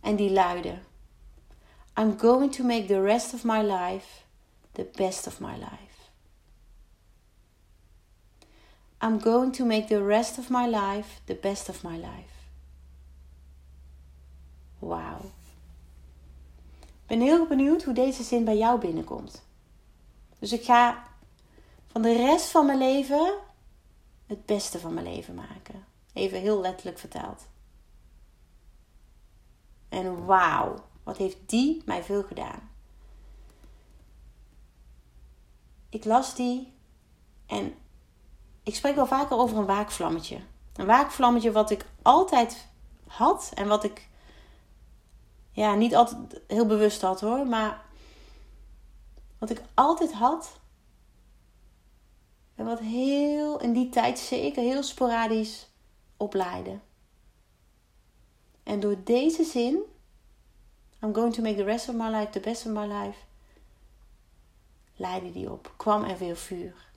En 0.00 0.16
die 0.16 0.30
luidde: 0.30 0.78
I'm 1.98 2.18
going 2.18 2.54
to 2.54 2.64
make 2.64 2.86
the 2.86 3.00
rest 3.00 3.34
of 3.34 3.44
my 3.44 3.62
life 3.62 4.24
the 4.72 4.90
best 4.96 5.26
of 5.26 5.40
my 5.40 5.56
life. 5.56 6.10
I'm 9.02 9.20
going 9.20 9.52
to 9.56 9.64
make 9.64 9.86
the 9.86 10.04
rest 10.04 10.38
of 10.38 10.50
my 10.50 10.66
life 10.66 11.20
the 11.24 11.34
best 11.34 11.68
of 11.68 11.82
my 11.82 11.96
life. 11.96 12.38
Wauw. 14.78 15.20
Ik 16.80 17.06
ben 17.06 17.20
heel 17.20 17.46
benieuwd 17.46 17.84
hoe 17.84 17.94
deze 17.94 18.22
zin 18.22 18.44
bij 18.44 18.56
jou 18.56 18.80
binnenkomt. 18.80 19.42
Dus 20.38 20.52
ik 20.52 20.64
ga 20.64 21.08
van 21.86 22.02
de 22.02 22.12
rest 22.12 22.50
van 22.50 22.66
mijn 22.66 22.78
leven 22.78 23.32
het 24.26 24.46
beste 24.46 24.78
van 24.78 24.94
mijn 24.94 25.06
leven 25.06 25.34
maken. 25.34 25.84
Even 26.12 26.40
heel 26.40 26.60
letterlijk 26.60 26.98
vertaald. 26.98 27.46
En 29.90 30.24
wauw, 30.24 30.74
wat 31.02 31.16
heeft 31.16 31.38
die 31.46 31.82
mij 31.84 32.02
veel 32.02 32.22
gedaan. 32.22 32.70
Ik 35.88 36.04
las 36.04 36.34
die 36.34 36.72
en 37.46 37.74
ik 38.62 38.74
spreek 38.74 38.94
wel 38.94 39.06
vaker 39.06 39.36
over 39.36 39.56
een 39.56 39.66
waakvlammetje. 39.66 40.40
Een 40.74 40.86
waakvlammetje 40.86 41.52
wat 41.52 41.70
ik 41.70 41.86
altijd 42.02 42.68
had 43.06 43.50
en 43.54 43.68
wat 43.68 43.84
ik 43.84 44.08
ja, 45.52 45.74
niet 45.74 45.94
altijd 45.94 46.40
heel 46.46 46.66
bewust 46.66 47.02
had 47.02 47.20
hoor. 47.20 47.46
Maar 47.46 47.82
wat 49.38 49.50
ik 49.50 49.62
altijd 49.74 50.12
had. 50.12 50.58
En 52.54 52.64
wat 52.64 52.78
heel 52.78 53.60
in 53.60 53.72
die 53.72 53.88
tijd 53.88 54.18
zeker 54.18 54.62
heel 54.62 54.82
sporadisch 54.82 55.68
opleidde. 56.16 56.78
En 58.62 58.80
door 58.80 58.96
deze 59.04 59.44
zin, 59.44 59.78
I'm 61.02 61.14
going 61.14 61.34
to 61.34 61.42
make 61.42 61.56
the 61.56 61.64
rest 61.64 61.88
of 61.88 61.94
my 61.94 62.08
life 62.08 62.30
the 62.30 62.40
best 62.40 62.66
of 62.66 62.72
my 62.72 62.86
life, 62.86 63.18
leidde 64.96 65.32
die 65.32 65.50
op. 65.50 65.72
Kwam 65.76 66.04
er 66.04 66.18
weer 66.18 66.36
vuur. 66.36 66.88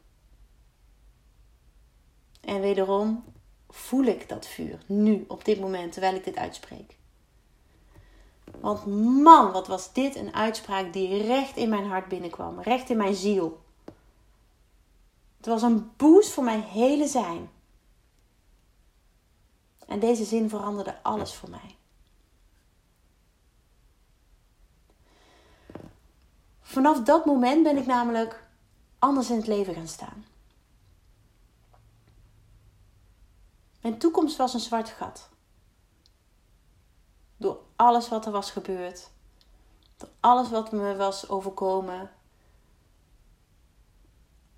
En 2.41 2.61
wederom 2.61 3.23
voel 3.69 4.03
ik 4.03 4.29
dat 4.29 4.47
vuur 4.47 4.79
nu, 4.85 5.25
op 5.27 5.45
dit 5.45 5.59
moment, 5.59 5.91
terwijl 5.91 6.15
ik 6.15 6.23
dit 6.23 6.35
uitspreek. 6.35 6.95
Want 8.59 8.85
man, 9.23 9.51
wat 9.51 9.67
was 9.67 9.93
dit 9.93 10.15
een 10.15 10.33
uitspraak 10.33 10.93
die 10.93 11.21
recht 11.21 11.57
in 11.57 11.69
mijn 11.69 11.85
hart 11.85 12.07
binnenkwam, 12.07 12.61
recht 12.61 12.89
in 12.89 12.97
mijn 12.97 13.15
ziel. 13.15 13.61
Het 15.37 15.45
was 15.45 15.61
een 15.61 15.91
boost 15.97 16.31
voor 16.31 16.43
mijn 16.43 16.61
hele 16.61 17.07
zijn. 17.07 17.49
En 19.87 19.99
deze 19.99 20.23
zin 20.23 20.49
veranderde 20.49 21.03
alles 21.03 21.33
voor 21.33 21.49
mij. 21.49 21.77
Vanaf 26.61 27.03
dat 27.03 27.25
moment 27.25 27.63
ben 27.63 27.77
ik 27.77 27.85
namelijk 27.85 28.43
anders 28.99 29.29
in 29.29 29.37
het 29.37 29.47
leven 29.47 29.73
gaan 29.73 29.87
staan. 29.87 30.25
Mijn 33.81 33.97
toekomst 33.97 34.37
was 34.37 34.53
een 34.53 34.59
zwart 34.59 34.89
gat. 34.89 35.29
Door 37.37 37.59
alles 37.75 38.09
wat 38.09 38.25
er 38.25 38.31
was 38.31 38.51
gebeurd. 38.51 39.09
Door 39.97 40.09
alles 40.19 40.49
wat 40.49 40.71
me 40.71 40.95
was 40.95 41.29
overkomen. 41.29 42.11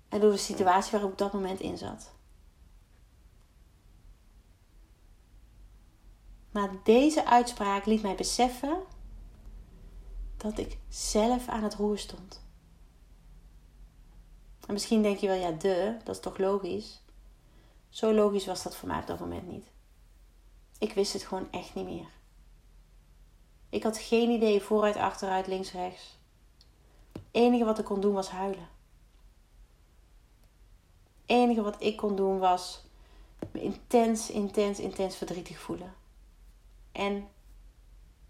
En 0.08 0.20
door 0.20 0.30
de 0.30 0.36
situatie 0.36 0.92
waar 0.92 1.00
ik 1.00 1.06
op 1.06 1.18
dat 1.18 1.32
moment 1.32 1.60
in 1.60 1.78
zat. 1.78 2.15
Maar 6.56 6.70
deze 6.82 7.26
uitspraak 7.26 7.86
liet 7.86 8.02
mij 8.02 8.14
beseffen 8.14 8.82
dat 10.36 10.58
ik 10.58 10.78
zelf 10.88 11.48
aan 11.48 11.62
het 11.62 11.74
roer 11.74 11.98
stond. 11.98 12.44
En 14.66 14.72
misschien 14.72 15.02
denk 15.02 15.18
je 15.18 15.26
wel, 15.26 15.36
ja, 15.36 15.50
de, 15.50 15.96
dat 16.04 16.14
is 16.14 16.22
toch 16.22 16.38
logisch? 16.38 17.02
Zo 17.88 18.12
logisch 18.14 18.46
was 18.46 18.62
dat 18.62 18.76
voor 18.76 18.88
mij 18.88 19.00
op 19.00 19.06
dat 19.06 19.20
moment 19.20 19.46
niet. 19.46 19.66
Ik 20.78 20.92
wist 20.92 21.12
het 21.12 21.22
gewoon 21.22 21.48
echt 21.50 21.74
niet 21.74 21.84
meer. 21.84 22.08
Ik 23.68 23.82
had 23.82 23.98
geen 23.98 24.30
idee 24.30 24.62
vooruit, 24.62 24.96
achteruit, 24.96 25.46
links, 25.46 25.72
rechts. 25.72 26.18
Het 27.12 27.22
enige 27.30 27.64
wat 27.64 27.78
ik 27.78 27.84
kon 27.84 28.00
doen 28.00 28.14
was 28.14 28.28
huilen. 28.28 28.68
Het 31.02 31.22
enige 31.26 31.62
wat 31.62 31.82
ik 31.82 31.96
kon 31.96 32.16
doen 32.16 32.38
was 32.38 32.84
me 33.52 33.60
intens, 33.60 34.30
intens, 34.30 34.80
intens 34.80 35.16
verdrietig 35.16 35.58
voelen. 35.58 36.04
En 36.96 37.28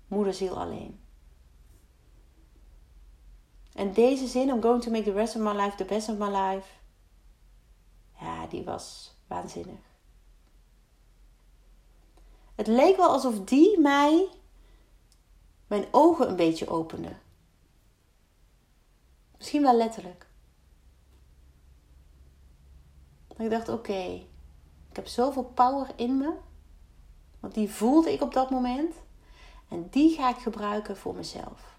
moederziel 0.07 0.59
alleen. 0.61 1.01
En 3.73 3.93
deze 3.93 4.27
zin, 4.27 4.49
I'm 4.49 4.63
going 4.63 4.83
to 4.83 4.91
make 4.91 5.05
the 5.05 5.13
rest 5.13 5.37
of 5.37 5.43
my 5.43 5.63
life 5.63 5.77
the 5.77 5.85
best 5.85 6.09
of 6.09 6.19
my 6.19 6.29
life. 6.29 6.69
Ja, 8.21 8.47
die 8.47 8.65
was 8.65 9.15
waanzinnig. 9.27 9.79
Het 12.55 12.67
leek 12.67 12.97
wel 12.97 13.09
alsof 13.09 13.45
die 13.45 13.79
mij 13.79 14.29
mijn 15.67 15.87
ogen 15.91 16.29
een 16.29 16.37
beetje 16.37 16.69
opende. 16.69 17.17
Misschien 19.37 19.63
wel 19.63 19.77
letterlijk. 19.77 20.27
ik 23.37 23.51
dacht: 23.51 23.69
oké, 23.69 24.27
ik 24.91 24.97
heb 24.97 25.07
zoveel 25.07 25.45
power 25.45 25.91
in 25.97 26.19
me. 26.19 26.35
Want 27.47 27.59
die 27.59 27.71
voelde 27.71 28.13
ik 28.13 28.23
op 28.23 28.33
dat 28.33 28.51
moment. 28.51 28.95
En 29.69 29.89
die 29.91 30.17
ga 30.17 30.29
ik 30.29 30.37
gebruiken 30.37 30.97
voor 30.97 31.15
mezelf. 31.15 31.79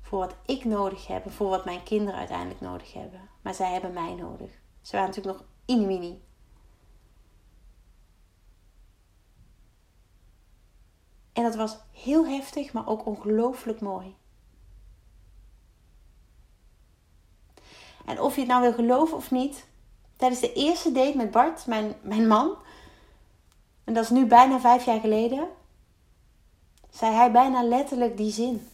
Voor 0.00 0.18
wat 0.18 0.34
ik 0.46 0.64
nodig 0.64 1.06
heb 1.06 1.30
voor 1.30 1.48
wat 1.48 1.64
mijn 1.64 1.82
kinderen 1.82 2.18
uiteindelijk 2.18 2.60
nodig 2.60 2.92
hebben. 2.92 3.28
Maar 3.42 3.54
zij 3.54 3.72
hebben 3.72 3.92
mij 3.92 4.14
nodig. 4.14 4.50
Ze 4.80 4.96
waren 4.96 5.08
natuurlijk 5.08 5.38
nog 5.66 5.86
mini. 5.86 6.22
En 11.32 11.42
dat 11.42 11.54
was 11.54 11.78
heel 11.92 12.26
heftig, 12.26 12.72
maar 12.72 12.88
ook 12.88 13.06
ongelooflijk 13.06 13.80
mooi. 13.80 14.16
En 18.04 18.20
of 18.20 18.34
je 18.34 18.40
het 18.40 18.50
nou 18.50 18.62
wil 18.62 18.72
geloven 18.72 19.16
of 19.16 19.30
niet, 19.30 19.66
tijdens 20.16 20.40
de 20.40 20.52
eerste 20.52 20.92
date 20.92 21.16
met 21.16 21.30
Bart, 21.30 21.66
mijn, 21.66 21.94
mijn 22.02 22.26
man, 22.26 22.56
en 23.88 23.94
dat 23.94 24.04
is 24.04 24.10
nu 24.10 24.26
bijna 24.26 24.60
vijf 24.60 24.84
jaar 24.84 25.00
geleden, 25.00 25.48
zei 26.90 27.14
hij 27.14 27.32
bijna 27.32 27.62
letterlijk 27.62 28.16
die 28.16 28.32
zin. 28.32 28.68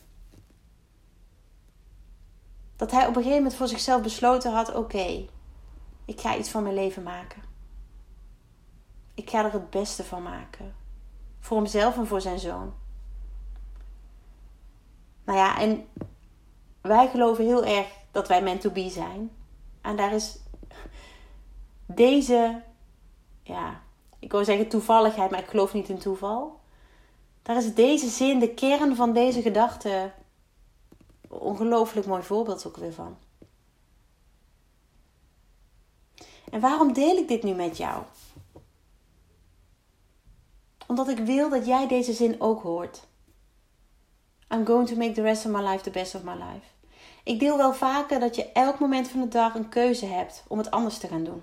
Dat 2.77 2.91
hij 2.91 3.01
op 3.01 3.09
een 3.09 3.15
gegeven 3.15 3.37
moment 3.37 3.55
voor 3.55 3.69
zichzelf 3.69 4.03
besloten 4.03 4.53
had: 4.53 4.75
oké, 4.75 5.27
ik 6.05 6.21
ga 6.21 6.37
iets 6.37 6.51
van 6.51 6.63
mijn 6.63 6.75
leven 6.75 7.03
maken. 7.03 7.43
Ik 9.15 9.31
ga 9.31 9.45
er 9.45 9.53
het 9.53 9.71
beste 9.71 10.05
van 10.05 10.23
maken. 10.23 10.75
Voor 11.41 11.57
hemzelf 11.57 11.97
en 11.97 12.07
voor 12.07 12.21
zijn 12.21 12.39
zoon. 12.39 12.75
Nou 15.25 15.39
ja, 15.39 15.59
en 15.59 15.89
wij 16.81 17.09
geloven 17.09 17.45
heel 17.45 17.65
erg 17.65 17.87
dat 18.11 18.29
wij 18.29 18.43
meant 18.43 18.61
to 18.61 18.71
be 18.71 18.91
zijn. 18.91 19.31
En 19.81 19.97
daar 19.97 20.13
is 20.13 20.39
deze, 21.87 22.63
ja, 23.43 23.84
ik 24.25 24.33
wil 24.33 24.45
zeggen 24.45 24.69
toevalligheid, 24.69 25.31
maar 25.31 25.41
ik 25.41 25.49
geloof 25.49 25.73
niet 25.73 25.89
in 25.89 25.99
toeval. 25.99 26.61
Daar 27.43 27.57
is 27.57 27.75
deze 27.75 28.09
zin, 28.09 28.39
de 28.39 28.55
kern 28.55 28.97
van 28.97 29.13
deze 29.13 29.43
gedachte, 29.43 30.13
ongelooflijk 31.29 32.07
mooi 32.07 32.23
voorbeeld 32.23 32.67
ook 32.67 32.77
weer 32.77 32.93
van. 32.93 33.17
En 36.51 36.61
waarom 36.61 36.93
deel 36.93 37.17
ik 37.17 37.29
dit 37.29 37.43
nu 37.43 37.55
met 37.55 37.77
jou? 37.77 38.03
Omdat 40.87 41.09
ik 41.09 41.19
wil 41.19 41.49
dat 41.49 41.67
jij 41.67 41.87
deze 41.89 42.13
zin 42.13 42.41
ook 42.41 42.63
hoort. 42.63 43.07
I'm 44.49 44.67
going 44.67 44.89
to 44.89 44.97
make 44.97 45.13
the 45.13 45.23
rest 45.23 45.47
of 45.47 45.53
my 45.53 45.69
life 45.69 45.83
the 45.83 45.91
best 45.91 46.15
of 46.15 46.23
my 46.23 46.35
life. 46.35 46.67
Ik 47.25 47.41
deel 47.41 47.57
wel 47.57 47.75
vaker 47.75 48.21
dat 48.21 48.37
je 48.37 48.53
elk 48.53 48.79
moment 48.79 49.09
van 49.09 49.21
de 49.21 49.29
dag 49.29 49.55
een 49.55 49.69
keuze 49.69 50.07
hebt 50.07 50.45
om 50.49 50.59
het 50.59 50.71
anders 50.71 50.99
te 50.99 51.09
gaan 51.09 51.25
doen. 51.25 51.43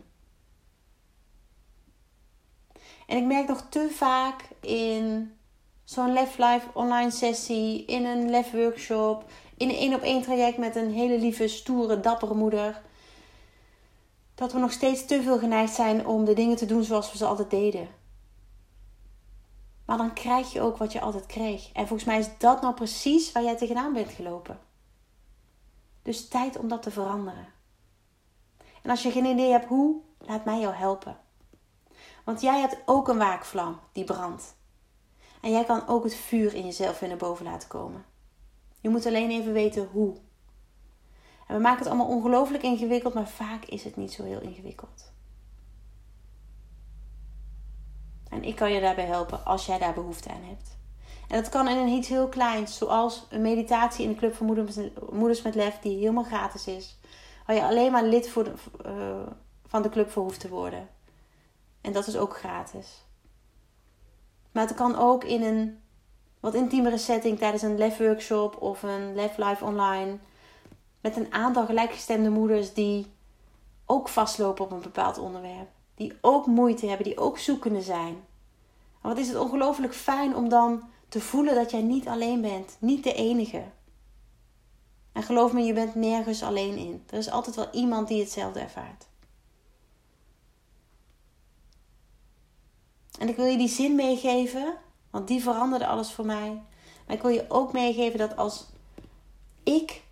En 3.11 3.17
ik 3.17 3.23
merk 3.23 3.47
nog 3.47 3.65
te 3.69 3.89
vaak 3.91 4.49
in 4.59 5.35
zo'n 5.83 6.13
Lef 6.13 6.37
Life 6.37 6.67
online 6.73 7.11
sessie, 7.11 7.85
in 7.85 8.05
een 8.05 8.29
Lef 8.29 8.51
workshop, 8.51 9.29
in 9.57 9.69
een 9.69 9.75
één 9.75 9.93
op 9.93 10.01
één 10.01 10.21
traject 10.21 10.57
met 10.57 10.75
een 10.75 10.91
hele 10.91 11.19
lieve, 11.19 11.47
stoere, 11.47 11.99
dappere 11.99 12.33
moeder 12.33 12.81
dat 14.35 14.53
we 14.53 14.59
nog 14.59 14.71
steeds 14.71 15.05
te 15.05 15.21
veel 15.21 15.39
geneigd 15.39 15.73
zijn 15.73 16.05
om 16.05 16.25
de 16.25 16.33
dingen 16.33 16.55
te 16.55 16.65
doen 16.65 16.83
zoals 16.83 17.11
we 17.11 17.17
ze 17.17 17.25
altijd 17.25 17.49
deden. 17.49 17.87
Maar 19.85 19.97
dan 19.97 20.13
krijg 20.13 20.53
je 20.53 20.61
ook 20.61 20.77
wat 20.77 20.91
je 20.91 21.01
altijd 21.01 21.25
kreeg. 21.25 21.71
En 21.71 21.87
volgens 21.87 22.07
mij 22.07 22.19
is 22.19 22.29
dat 22.37 22.61
nou 22.61 22.73
precies 22.73 23.31
waar 23.31 23.43
jij 23.43 23.57
tegenaan 23.57 23.93
bent 23.93 24.09
gelopen. 24.09 24.59
Dus 26.01 26.27
tijd 26.27 26.57
om 26.57 26.67
dat 26.67 26.81
te 26.81 26.91
veranderen. 26.91 27.47
En 28.81 28.89
als 28.89 29.03
je 29.03 29.11
geen 29.11 29.25
idee 29.25 29.51
hebt 29.51 29.67
hoe, 29.67 30.01
laat 30.17 30.45
mij 30.45 30.59
jou 30.59 30.73
helpen. 30.73 31.29
Want 32.31 32.43
jij 32.43 32.59
hebt 32.59 32.77
ook 32.85 33.07
een 33.07 33.17
waakvlam 33.17 33.79
die 33.91 34.03
brandt. 34.03 34.55
En 35.41 35.51
jij 35.51 35.63
kan 35.63 35.87
ook 35.87 36.03
het 36.03 36.15
vuur 36.15 36.53
in 36.53 36.65
jezelf 36.65 36.99
weer 36.99 37.09
naar 37.09 37.17
boven 37.17 37.45
laten 37.45 37.69
komen. 37.69 38.05
Je 38.79 38.89
moet 38.89 39.05
alleen 39.05 39.29
even 39.29 39.53
weten 39.53 39.89
hoe. 39.91 40.15
En 41.47 41.55
we 41.55 41.61
maken 41.61 41.79
het 41.79 41.87
allemaal 41.87 42.07
ongelooflijk 42.07 42.63
ingewikkeld, 42.63 43.13
maar 43.13 43.27
vaak 43.27 43.65
is 43.65 43.83
het 43.83 43.95
niet 43.95 44.11
zo 44.11 44.23
heel 44.23 44.41
ingewikkeld. 44.41 45.11
En 48.29 48.43
ik 48.43 48.55
kan 48.55 48.71
je 48.71 48.81
daarbij 48.81 49.05
helpen 49.05 49.45
als 49.45 49.65
jij 49.65 49.77
daar 49.77 49.93
behoefte 49.93 50.29
aan 50.29 50.43
hebt. 50.43 50.77
En 51.27 51.41
dat 51.41 51.49
kan 51.49 51.67
in 51.67 51.87
iets 51.87 52.07
heel 52.07 52.27
kleins, 52.27 52.77
zoals 52.77 53.25
een 53.29 53.41
meditatie 53.41 54.03
in 54.05 54.11
de 54.11 54.17
Club 54.17 54.35
van 54.35 54.45
Moeders 55.11 55.41
met 55.41 55.55
Lef, 55.55 55.79
die 55.79 55.97
helemaal 55.97 56.23
gratis 56.23 56.67
is. 56.67 56.99
Waar 57.45 57.55
je 57.55 57.63
alleen 57.63 57.91
maar 57.91 58.03
lid 58.03 58.29
voor 58.29 58.43
de, 58.43 58.53
uh, 58.85 59.31
van 59.67 59.81
de 59.81 59.89
club 59.89 60.11
voor 60.11 60.23
hoeft 60.23 60.39
te 60.39 60.49
worden. 60.49 60.89
En 61.81 61.91
dat 61.91 62.07
is 62.07 62.17
ook 62.17 62.37
gratis. 62.37 63.05
Maar 64.51 64.67
het 64.67 64.75
kan 64.75 64.95
ook 64.95 65.23
in 65.23 65.43
een 65.43 65.81
wat 66.39 66.53
intiemere 66.53 66.97
setting 66.97 67.37
tijdens 67.37 67.61
een 67.61 67.77
Lef 67.77 67.97
workshop 67.97 68.61
of 68.61 68.83
een 68.83 69.15
Lef 69.15 69.37
live 69.37 69.65
online 69.65 70.17
met 71.01 71.15
een 71.15 71.33
aantal 71.33 71.65
gelijkgestemde 71.65 72.29
moeders 72.29 72.73
die 72.73 73.11
ook 73.85 74.09
vastlopen 74.09 74.65
op 74.65 74.71
een 74.71 74.81
bepaald 74.81 75.17
onderwerp. 75.17 75.69
Die 75.95 76.13
ook 76.21 76.45
moeite 76.45 76.85
hebben, 76.85 77.05
die 77.05 77.17
ook 77.17 77.37
zoekende 77.37 77.81
zijn. 77.81 78.23
Wat 79.01 79.17
is 79.17 79.27
het 79.27 79.37
ongelooflijk 79.37 79.93
fijn 79.93 80.35
om 80.35 80.49
dan 80.49 80.89
te 81.07 81.21
voelen 81.21 81.55
dat 81.55 81.71
jij 81.71 81.81
niet 81.81 82.07
alleen 82.07 82.41
bent, 82.41 82.77
niet 82.79 83.03
de 83.03 83.13
enige. 83.13 83.63
En 85.11 85.23
geloof 85.23 85.53
me, 85.53 85.61
je 85.61 85.73
bent 85.73 85.95
nergens 85.95 86.43
alleen 86.43 86.77
in. 86.77 87.03
Er 87.09 87.17
is 87.17 87.29
altijd 87.29 87.55
wel 87.55 87.69
iemand 87.71 88.07
die 88.07 88.19
hetzelfde 88.19 88.59
ervaart. 88.59 89.07
En 93.19 93.29
ik 93.29 93.35
wil 93.35 93.45
je 93.45 93.57
die 93.57 93.67
zin 93.67 93.95
meegeven, 93.95 94.77
want 95.09 95.27
die 95.27 95.41
veranderde 95.41 95.87
alles 95.87 96.11
voor 96.11 96.25
mij. 96.25 96.61
Maar 97.05 97.15
ik 97.15 97.21
wil 97.21 97.31
je 97.31 97.45
ook 97.47 97.73
meegeven 97.73 98.19
dat 98.19 98.37
als 98.37 98.65
ik 99.63 100.03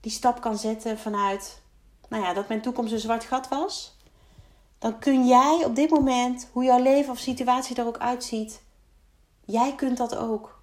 die 0.00 0.12
stap 0.12 0.40
kan 0.40 0.58
zetten 0.58 0.98
vanuit, 0.98 1.62
nou 2.08 2.22
ja, 2.22 2.32
dat 2.32 2.48
mijn 2.48 2.62
toekomst 2.62 2.92
een 2.92 2.98
zwart 2.98 3.24
gat 3.24 3.48
was, 3.48 3.96
dan 4.78 4.98
kun 4.98 5.26
jij 5.26 5.64
op 5.64 5.74
dit 5.74 5.90
moment, 5.90 6.48
hoe 6.52 6.64
jouw 6.64 6.82
leven 6.82 7.12
of 7.12 7.18
situatie 7.18 7.76
er 7.76 7.86
ook 7.86 7.98
uitziet, 7.98 8.62
jij 9.44 9.74
kunt 9.74 9.96
dat 9.96 10.16
ook. 10.16 10.60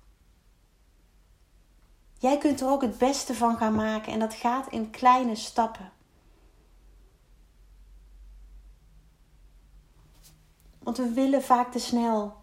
Jij 2.18 2.38
kunt 2.38 2.62
er 2.62 2.70
ook 2.70 2.82
het 2.82 2.98
beste 2.98 3.34
van 3.34 3.58
gaan 3.58 3.76
maken 3.76 4.14
en 4.14 4.20
dat 4.20 4.34
gaat 4.34 4.72
in 4.72 4.90
kleine 4.90 5.36
stappen. 5.36 5.92
Want 10.90 11.02
we 11.02 11.14
willen 11.14 11.44
vaak 11.44 11.72
te 11.72 11.80
snel. 11.80 12.34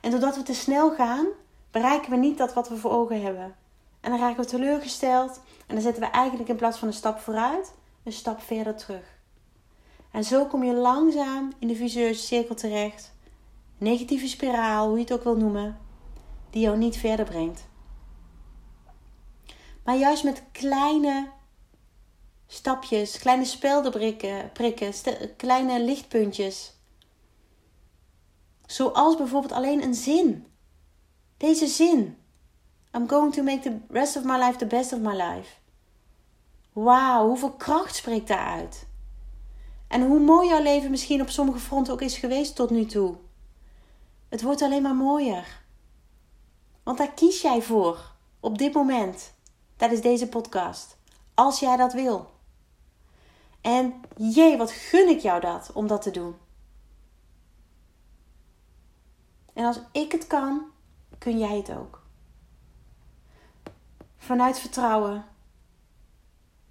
En 0.00 0.10
doordat 0.10 0.36
we 0.36 0.42
te 0.42 0.54
snel 0.54 0.94
gaan, 0.94 1.26
bereiken 1.70 2.10
we 2.10 2.16
niet 2.16 2.38
dat 2.38 2.54
wat 2.54 2.68
we 2.68 2.76
voor 2.76 2.90
ogen 2.90 3.22
hebben. 3.22 3.56
En 4.00 4.10
dan 4.10 4.20
raken 4.20 4.44
we 4.44 4.50
teleurgesteld 4.50 5.40
en 5.66 5.74
dan 5.74 5.80
zetten 5.80 6.02
we 6.02 6.08
eigenlijk 6.08 6.48
in 6.48 6.56
plaats 6.56 6.78
van 6.78 6.88
een 6.88 6.94
stap 6.94 7.18
vooruit, 7.18 7.74
een 8.02 8.12
stap 8.12 8.40
verder 8.42 8.76
terug. 8.76 9.18
En 10.10 10.24
zo 10.24 10.46
kom 10.46 10.64
je 10.64 10.72
langzaam 10.72 11.52
in 11.58 11.68
de 11.68 11.76
visueuze 11.76 12.22
cirkel 12.22 12.54
terecht. 12.54 13.14
Negatieve 13.78 14.28
spiraal, 14.28 14.86
hoe 14.88 14.96
je 14.96 15.02
het 15.02 15.12
ook 15.12 15.24
wil 15.24 15.36
noemen, 15.36 15.78
die 16.50 16.62
jou 16.62 16.76
niet 16.76 16.96
verder 16.96 17.24
brengt. 17.24 17.68
Maar 19.84 19.96
juist 19.96 20.24
met 20.24 20.42
kleine 20.52 21.30
stapjes, 22.46 23.18
kleine 23.18 23.44
speldenprikken, 23.44 24.52
prikken, 24.52 24.92
kleine 25.36 25.80
lichtpuntjes. 25.80 26.73
Zoals 28.74 29.16
bijvoorbeeld 29.16 29.52
alleen 29.52 29.82
een 29.82 29.94
zin. 29.94 30.46
Deze 31.36 31.66
zin. 31.66 32.18
I'm 32.96 33.08
going 33.08 33.34
to 33.34 33.42
make 33.42 33.60
the 33.60 33.78
rest 33.88 34.16
of 34.16 34.24
my 34.24 34.38
life 34.38 34.58
the 34.58 34.66
best 34.66 34.92
of 34.92 34.98
my 34.98 35.14
life. 35.16 35.54
Wauw, 36.72 37.26
hoeveel 37.26 37.52
kracht 37.52 37.94
spreekt 37.94 38.28
daaruit. 38.28 38.86
En 39.88 40.06
hoe 40.06 40.20
mooi 40.20 40.48
jouw 40.48 40.62
leven 40.62 40.90
misschien 40.90 41.20
op 41.20 41.28
sommige 41.28 41.58
fronten 41.58 41.92
ook 41.92 42.00
is 42.00 42.18
geweest 42.18 42.56
tot 42.56 42.70
nu 42.70 42.84
toe. 42.84 43.16
Het 44.28 44.42
wordt 44.42 44.62
alleen 44.62 44.82
maar 44.82 44.96
mooier. 44.96 45.62
Want 46.82 46.98
daar 46.98 47.12
kies 47.12 47.40
jij 47.40 47.62
voor 47.62 48.12
op 48.40 48.58
dit 48.58 48.74
moment 48.74 49.34
tijdens 49.76 50.00
deze 50.00 50.28
podcast. 50.28 50.96
Als 51.34 51.60
jij 51.60 51.76
dat 51.76 51.92
wil. 51.92 52.30
En 53.60 54.00
jee, 54.16 54.56
wat 54.56 54.70
gun 54.70 55.08
ik 55.08 55.20
jou 55.20 55.40
dat 55.40 55.70
om 55.74 55.86
dat 55.86 56.02
te 56.02 56.10
doen. 56.10 56.42
En 59.54 59.64
als 59.64 59.80
ik 59.92 60.12
het 60.12 60.26
kan, 60.26 60.62
kun 61.18 61.38
jij 61.38 61.56
het 61.56 61.70
ook. 61.70 62.02
Vanuit 64.16 64.58
vertrouwen. 64.58 65.24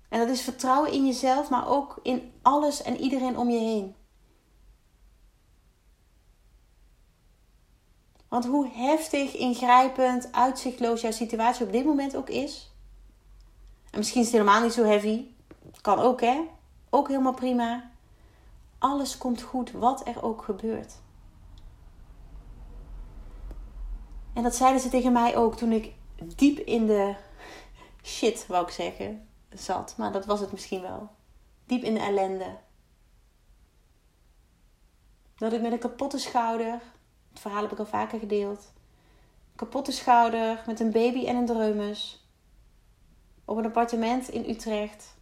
En 0.09 0.19
dat 0.19 0.29
is 0.29 0.41
vertrouwen 0.41 0.91
in 0.91 1.05
jezelf, 1.05 1.49
maar 1.49 1.67
ook 1.67 1.99
in 2.03 2.31
alles 2.41 2.81
en 2.81 2.97
iedereen 2.97 3.37
om 3.37 3.49
je 3.49 3.59
heen. 3.59 3.95
Want 8.27 8.45
hoe 8.45 8.67
heftig, 8.67 9.35
ingrijpend, 9.35 10.31
uitzichtloos 10.31 11.01
jouw 11.01 11.11
situatie 11.11 11.65
op 11.65 11.71
dit 11.71 11.85
moment 11.85 12.15
ook 12.15 12.29
is. 12.29 12.71
En 13.91 13.97
misschien 13.97 14.21
is 14.21 14.27
het 14.27 14.35
helemaal 14.35 14.61
niet 14.61 14.73
zo 14.73 14.83
heavy. 14.83 15.25
Kan 15.81 15.99
ook, 15.99 16.21
hè? 16.21 16.41
Ook 16.89 17.07
helemaal 17.07 17.33
prima. 17.33 17.91
Alles 18.77 19.17
komt 19.17 19.41
goed, 19.41 19.71
wat 19.71 20.07
er 20.07 20.23
ook 20.23 20.43
gebeurt. 20.43 20.93
En 24.33 24.43
dat 24.43 24.55
zeiden 24.55 24.81
ze 24.81 24.89
tegen 24.89 25.11
mij 25.11 25.37
ook 25.37 25.55
toen 25.55 25.71
ik 25.71 25.93
diep 26.35 26.57
in 26.57 26.85
de 26.85 27.15
shit, 28.03 28.47
wou 28.47 28.65
ik 28.65 28.71
zeggen, 28.71 29.27
zat. 29.49 29.93
Maar 29.97 30.11
dat 30.11 30.25
was 30.25 30.39
het 30.39 30.51
misschien 30.51 30.81
wel. 30.81 31.09
Diep 31.65 31.83
in 31.83 31.93
de 31.93 31.99
ellende. 31.99 32.57
Dat 35.35 35.53
ik 35.53 35.61
met 35.61 35.71
een 35.71 35.79
kapotte 35.79 36.17
schouder, 36.17 36.81
het 37.29 37.39
verhaal 37.39 37.61
heb 37.61 37.71
ik 37.71 37.79
al 37.79 37.85
vaker 37.85 38.19
gedeeld, 38.19 38.73
kapotte 39.55 39.91
schouder 39.91 40.63
met 40.65 40.79
een 40.79 40.91
baby 40.91 41.25
en 41.25 41.35
een 41.35 41.45
dreumes, 41.45 42.27
op 43.45 43.57
een 43.57 43.65
appartement 43.65 44.29
in 44.29 44.49
Utrecht, 44.49 45.15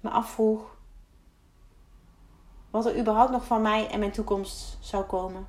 me 0.00 0.10
afvroeg 0.10 0.78
wat 2.70 2.86
er 2.86 2.98
überhaupt 2.98 3.30
nog 3.30 3.44
van 3.44 3.62
mij 3.62 3.88
en 3.88 3.98
mijn 3.98 4.12
toekomst 4.12 4.78
zou 4.80 5.04
komen. 5.04 5.48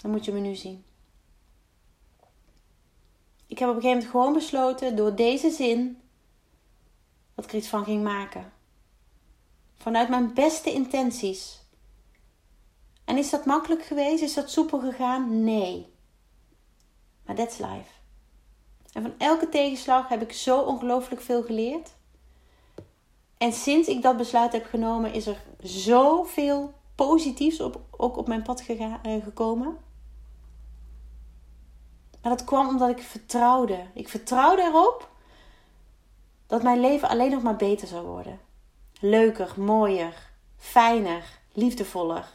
Dan 0.00 0.10
moet 0.10 0.24
je 0.24 0.32
me 0.32 0.40
nu 0.40 0.54
zien. 0.54 0.84
Ik 3.46 3.58
heb 3.58 3.68
op 3.68 3.74
een 3.74 3.80
gegeven 3.80 3.98
moment 4.02 4.10
gewoon 4.10 4.32
besloten 4.32 4.96
door 4.96 5.14
deze 5.14 5.50
zin 5.50 6.00
dat 7.34 7.44
ik 7.44 7.50
er 7.50 7.56
iets 7.58 7.68
van 7.68 7.84
ging 7.84 8.02
maken. 8.02 8.52
Vanuit 9.74 10.08
mijn 10.08 10.34
beste 10.34 10.72
intenties. 10.72 11.60
En 13.04 13.16
is 13.16 13.30
dat 13.30 13.44
makkelijk 13.44 13.82
geweest? 13.82 14.22
Is 14.22 14.34
dat 14.34 14.50
soepel 14.50 14.80
gegaan? 14.80 15.44
Nee. 15.44 15.86
Maar 17.24 17.36
that's 17.36 17.58
life. 17.58 17.90
En 18.92 19.02
van 19.02 19.14
elke 19.18 19.48
tegenslag 19.48 20.08
heb 20.08 20.22
ik 20.22 20.32
zo 20.32 20.60
ongelooflijk 20.60 21.22
veel 21.22 21.42
geleerd. 21.42 21.90
En 23.38 23.52
sinds 23.52 23.88
ik 23.88 24.02
dat 24.02 24.16
besluit 24.16 24.52
heb 24.52 24.64
genomen, 24.64 25.12
is 25.12 25.26
er 25.26 25.42
zoveel 25.62 26.72
positiefs 26.94 27.60
op, 27.60 27.80
ook 27.90 28.16
op 28.16 28.28
mijn 28.28 28.42
pad 28.42 28.64
eh, 28.66 29.22
gekomen. 29.22 29.78
Maar 32.22 32.36
dat 32.36 32.44
kwam 32.44 32.68
omdat 32.68 32.88
ik 32.88 33.02
vertrouwde. 33.02 33.86
Ik 33.94 34.08
vertrouwde 34.08 34.62
erop 34.62 35.10
dat 36.46 36.62
mijn 36.62 36.80
leven 36.80 37.08
alleen 37.08 37.30
nog 37.30 37.42
maar 37.42 37.56
beter 37.56 37.88
zou 37.88 38.06
worden. 38.06 38.40
Leuker, 39.00 39.54
mooier, 39.56 40.30
fijner, 40.56 41.38
liefdevoller. 41.52 42.28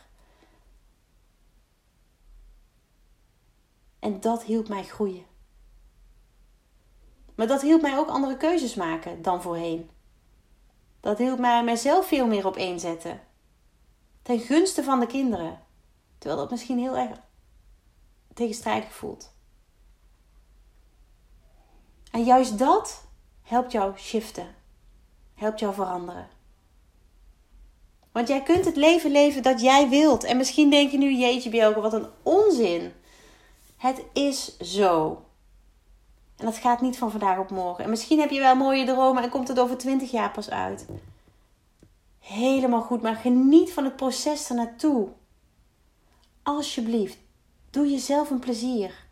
En 3.99 4.19
dat 4.19 4.43
hielp 4.43 4.67
mij 4.67 4.83
groeien. 4.83 5.25
Maar 7.35 7.47
dat 7.47 7.61
hielp 7.61 7.81
mij 7.81 7.97
ook 7.97 8.09
andere 8.09 8.37
keuzes 8.37 8.75
maken 8.75 9.21
dan 9.21 9.41
voorheen. 9.41 9.89
Dat 10.99 11.17
hielp 11.17 11.39
mij 11.39 11.63
mezelf 11.63 12.07
veel 12.07 12.27
meer 12.27 12.45
op 12.45 12.55
één 12.55 12.79
zetten. 12.79 13.21
Ten 14.21 14.39
gunste 14.39 14.83
van 14.83 14.99
de 14.99 15.07
kinderen. 15.07 15.61
Terwijl 16.17 16.41
dat 16.41 16.51
misschien 16.51 16.79
heel 16.79 16.97
erg 16.97 17.21
tegenstrijdig 18.33 18.93
voelt. 18.93 19.34
En 22.15 22.23
juist 22.23 22.57
dat 22.57 23.03
helpt 23.41 23.71
jou 23.71 23.97
shiften. 23.97 24.55
Helpt 25.33 25.59
jou 25.59 25.73
veranderen. 25.73 26.27
Want 28.11 28.27
jij 28.27 28.43
kunt 28.43 28.65
het 28.65 28.75
leven 28.75 29.11
leven 29.11 29.43
dat 29.43 29.61
jij 29.61 29.89
wilt. 29.89 30.23
En 30.23 30.37
misschien 30.37 30.69
denk 30.69 30.91
je 30.91 30.97
nu, 30.97 31.13
jeetje 31.13 31.49
Bjelke, 31.49 31.81
wat 31.81 31.93
een 31.93 32.07
onzin. 32.23 32.93
Het 33.77 34.03
is 34.13 34.57
zo. 34.57 35.23
En 36.37 36.45
dat 36.45 36.57
gaat 36.57 36.81
niet 36.81 36.97
van 36.97 37.11
vandaag 37.11 37.37
op 37.37 37.49
morgen. 37.49 37.83
En 37.83 37.89
misschien 37.89 38.19
heb 38.19 38.29
je 38.29 38.39
wel 38.39 38.55
mooie 38.55 38.85
dromen 38.85 39.23
en 39.23 39.29
komt 39.29 39.47
het 39.47 39.59
over 39.59 39.77
20 39.77 40.11
jaar 40.11 40.31
pas 40.31 40.49
uit. 40.49 40.85
Helemaal 42.19 42.81
goed, 42.81 43.01
maar 43.01 43.15
geniet 43.15 43.73
van 43.73 43.83
het 43.83 43.95
proces 43.95 44.49
ernaartoe. 44.49 45.07
Alsjeblieft, 46.43 47.17
doe 47.69 47.89
jezelf 47.89 48.29
een 48.29 48.39
plezier. 48.39 49.05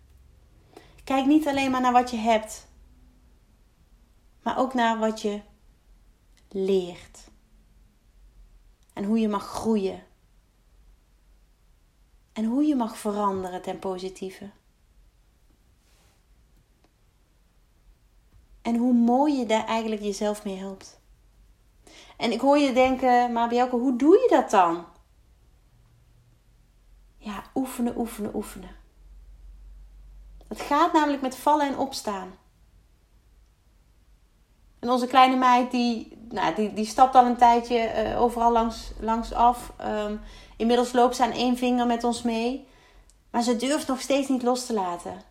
Kijk 1.03 1.25
niet 1.25 1.47
alleen 1.47 1.71
maar 1.71 1.81
naar 1.81 1.91
wat 1.91 2.11
je 2.11 2.17
hebt, 2.17 2.71
maar 4.43 4.57
ook 4.57 4.73
naar 4.73 4.99
wat 4.99 5.21
je 5.21 5.41
leert. 6.49 7.31
En 8.93 9.03
hoe 9.03 9.19
je 9.19 9.27
mag 9.27 9.43
groeien. 9.43 10.03
En 12.33 12.45
hoe 12.45 12.63
je 12.63 12.75
mag 12.75 12.97
veranderen 12.97 13.61
ten 13.61 13.79
positieve. 13.79 14.49
En 18.61 18.75
hoe 18.75 18.93
mooi 18.93 19.37
je 19.37 19.45
daar 19.45 19.65
eigenlijk 19.65 20.01
jezelf 20.01 20.43
mee 20.43 20.57
helpt. 20.57 21.01
En 22.17 22.31
ik 22.31 22.41
hoor 22.41 22.57
je 22.57 22.73
denken, 22.73 23.31
maar 23.31 23.49
Bielke, 23.49 23.75
hoe 23.75 23.95
doe 23.95 24.17
je 24.17 24.27
dat 24.29 24.49
dan? 24.49 24.85
Ja, 27.17 27.43
oefenen, 27.55 27.97
oefenen, 27.97 28.35
oefenen. 28.35 28.75
Het 30.47 30.61
gaat 30.61 30.93
namelijk 30.93 31.21
met 31.21 31.35
vallen 31.35 31.67
en 31.67 31.77
opstaan. 31.77 32.33
En 34.83 34.89
onze 34.89 35.07
kleine 35.07 35.35
meid, 35.35 35.71
die, 35.71 36.17
nou, 36.29 36.55
die, 36.55 36.73
die 36.73 36.85
stapt 36.85 37.15
al 37.15 37.25
een 37.25 37.37
tijdje 37.37 38.09
uh, 38.11 38.21
overal 38.21 38.51
langs, 38.51 38.91
langs 38.99 39.33
af. 39.33 39.73
Um, 39.81 40.21
inmiddels 40.57 40.91
loopt 40.91 41.15
ze 41.15 41.23
aan 41.23 41.31
één 41.31 41.57
vinger 41.57 41.87
met 41.87 42.03
ons 42.03 42.21
mee. 42.21 42.67
Maar 43.31 43.41
ze 43.41 43.55
durft 43.55 43.87
nog 43.87 44.01
steeds 44.01 44.27
niet 44.27 44.43
los 44.43 44.65
te 44.65 44.73
laten. 44.73 45.21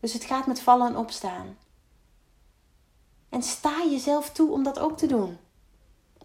Dus 0.00 0.12
het 0.12 0.24
gaat 0.24 0.46
met 0.46 0.60
vallen 0.60 0.86
en 0.86 0.96
opstaan. 0.96 1.58
En 3.28 3.42
sta 3.42 3.84
jezelf 3.90 4.30
toe 4.30 4.50
om 4.50 4.62
dat 4.62 4.78
ook 4.78 4.96
te 4.98 5.06
doen. 5.06 5.38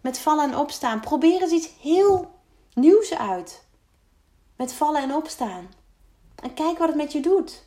Met 0.02 0.20
vallen 0.20 0.52
en 0.52 0.58
opstaan. 0.58 1.00
Probeer 1.00 1.42
eens 1.42 1.52
iets 1.52 1.70
heel 1.82 2.32
nieuws 2.74 3.14
uit. 3.14 3.66
Met 4.56 4.74
vallen 4.74 5.02
en 5.02 5.14
opstaan. 5.14 5.68
En 6.36 6.54
kijk 6.54 6.78
wat 6.78 6.88
het 6.88 6.98
met 6.98 7.12
je 7.12 7.20
doet. 7.20 7.67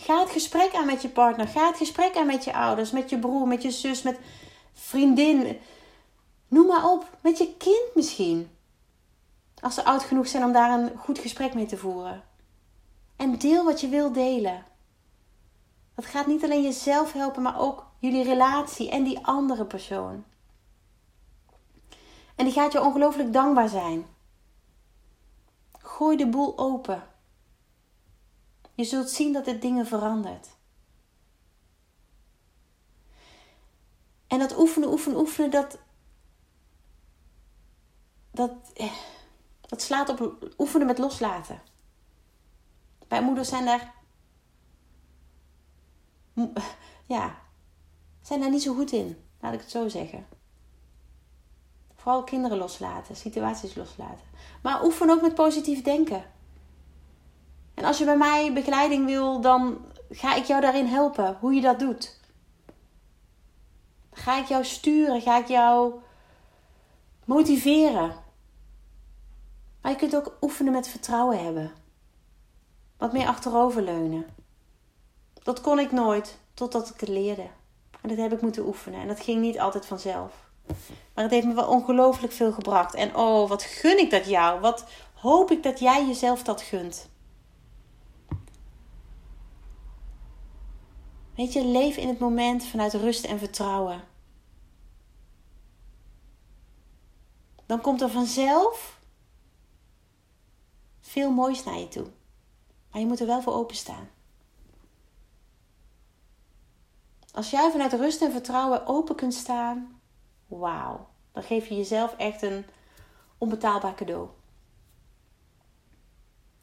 Ga 0.00 0.20
het 0.20 0.30
gesprek 0.30 0.74
aan 0.74 0.86
met 0.86 1.02
je 1.02 1.08
partner. 1.08 1.48
Ga 1.48 1.66
het 1.66 1.76
gesprek 1.76 2.16
aan 2.16 2.26
met 2.26 2.44
je 2.44 2.52
ouders, 2.52 2.90
met 2.90 3.10
je 3.10 3.18
broer, 3.18 3.48
met 3.48 3.62
je 3.62 3.70
zus, 3.70 4.02
met 4.02 4.18
vriendin. 4.72 5.58
Noem 6.48 6.66
maar 6.66 6.90
op. 6.90 7.16
Met 7.20 7.38
je 7.38 7.54
kind 7.56 7.94
misschien. 7.94 8.50
Als 9.60 9.74
ze 9.74 9.84
oud 9.84 10.02
genoeg 10.02 10.28
zijn 10.28 10.44
om 10.44 10.52
daar 10.52 10.78
een 10.78 10.96
goed 10.96 11.18
gesprek 11.18 11.54
mee 11.54 11.66
te 11.66 11.76
voeren. 11.76 12.22
En 13.16 13.38
deel 13.38 13.64
wat 13.64 13.80
je 13.80 13.88
wil 13.88 14.12
delen. 14.12 14.64
Dat 15.94 16.06
gaat 16.06 16.26
niet 16.26 16.44
alleen 16.44 16.62
jezelf 16.62 17.12
helpen, 17.12 17.42
maar 17.42 17.60
ook 17.60 17.86
jullie 17.98 18.24
relatie 18.24 18.90
en 18.90 19.04
die 19.04 19.26
andere 19.26 19.64
persoon. 19.64 20.24
En 22.36 22.44
die 22.44 22.54
gaat 22.54 22.72
je 22.72 22.84
ongelooflijk 22.84 23.32
dankbaar 23.32 23.68
zijn. 23.68 24.06
Gooi 25.78 26.16
de 26.16 26.26
boel 26.26 26.58
open. 26.58 27.09
Je 28.80 28.86
zult 28.86 29.10
zien 29.10 29.32
dat 29.32 29.44
dit 29.44 29.62
dingen 29.62 29.86
verandert. 29.86 30.48
En 34.26 34.38
dat 34.38 34.58
oefenen, 34.58 34.90
oefenen, 34.90 35.18
oefenen, 35.18 35.50
dat. 35.50 35.78
Dat, 38.30 38.52
eh, 38.74 38.92
dat 39.60 39.82
slaat 39.82 40.08
op 40.08 40.52
oefenen 40.58 40.86
met 40.86 40.98
loslaten. 40.98 41.62
Bij 43.08 43.22
moeders 43.22 43.48
zijn 43.48 43.64
daar. 43.64 43.94
Ja, 47.06 47.38
zijn 48.22 48.40
daar 48.40 48.50
niet 48.50 48.62
zo 48.62 48.74
goed 48.74 48.92
in, 48.92 49.24
laat 49.40 49.52
ik 49.52 49.60
het 49.60 49.70
zo 49.70 49.88
zeggen. 49.88 50.26
Vooral 51.94 52.24
kinderen 52.24 52.58
loslaten, 52.58 53.16
situaties 53.16 53.74
loslaten. 53.74 54.26
Maar 54.62 54.84
oefen 54.84 55.10
ook 55.10 55.22
met 55.22 55.34
positief 55.34 55.82
denken. 55.82 56.38
En 57.80 57.86
als 57.86 57.98
je 57.98 58.04
bij 58.04 58.16
mij 58.16 58.52
begeleiding 58.52 59.06
wil, 59.06 59.40
dan 59.40 59.78
ga 60.10 60.34
ik 60.34 60.44
jou 60.44 60.60
daarin 60.60 60.86
helpen 60.86 61.36
hoe 61.40 61.54
je 61.54 61.60
dat 61.60 61.78
doet. 61.78 62.18
Ga 64.12 64.38
ik 64.38 64.46
jou 64.46 64.64
sturen, 64.64 65.20
ga 65.20 65.38
ik 65.38 65.46
jou 65.46 65.94
motiveren. 67.24 68.14
Maar 69.82 69.92
je 69.92 69.98
kunt 69.98 70.16
ook 70.16 70.36
oefenen 70.40 70.72
met 70.72 70.88
vertrouwen 70.88 71.44
hebben. 71.44 71.72
Wat 72.96 73.12
meer 73.12 73.26
achteroverleunen. 73.26 74.26
Dat 75.42 75.60
kon 75.60 75.78
ik 75.78 75.92
nooit 75.92 76.38
totdat 76.54 76.88
ik 76.88 77.00
het 77.00 77.08
leerde. 77.08 77.46
En 78.00 78.08
dat 78.08 78.18
heb 78.18 78.32
ik 78.32 78.40
moeten 78.42 78.66
oefenen. 78.66 79.00
En 79.00 79.08
dat 79.08 79.20
ging 79.20 79.40
niet 79.40 79.60
altijd 79.60 79.86
vanzelf. 79.86 80.32
Maar 81.14 81.24
het 81.24 81.32
heeft 81.32 81.46
me 81.46 81.54
wel 81.54 81.68
ongelooflijk 81.68 82.32
veel 82.32 82.52
gebracht. 82.52 82.94
En 82.94 83.16
oh, 83.16 83.48
wat 83.48 83.62
gun 83.62 83.98
ik 83.98 84.10
dat 84.10 84.26
jou. 84.26 84.60
Wat 84.60 84.84
hoop 85.14 85.50
ik 85.50 85.62
dat 85.62 85.78
jij 85.78 86.06
jezelf 86.06 86.42
dat 86.42 86.62
gunt. 86.62 87.08
Weet 91.40 91.52
je, 91.52 91.64
leef 91.64 91.96
in 91.96 92.08
het 92.08 92.18
moment 92.18 92.64
vanuit 92.64 92.94
rust 92.94 93.24
en 93.24 93.38
vertrouwen. 93.38 94.04
Dan 97.66 97.80
komt 97.80 98.00
er 98.00 98.10
vanzelf 98.10 99.00
veel 101.00 101.30
moois 101.30 101.64
naar 101.64 101.78
je 101.78 101.88
toe. 101.88 102.06
Maar 102.90 103.00
je 103.00 103.06
moet 103.06 103.20
er 103.20 103.26
wel 103.26 103.42
voor 103.42 103.52
openstaan. 103.52 104.08
Als 107.32 107.50
jij 107.50 107.70
vanuit 107.70 107.92
rust 107.92 108.22
en 108.22 108.32
vertrouwen 108.32 108.86
open 108.86 109.16
kunt 109.16 109.34
staan, 109.34 110.00
wauw, 110.46 111.08
dan 111.32 111.42
geef 111.42 111.66
je 111.66 111.76
jezelf 111.76 112.14
echt 112.16 112.42
een 112.42 112.64
onbetaalbaar 113.38 113.94
cadeau. 113.94 114.28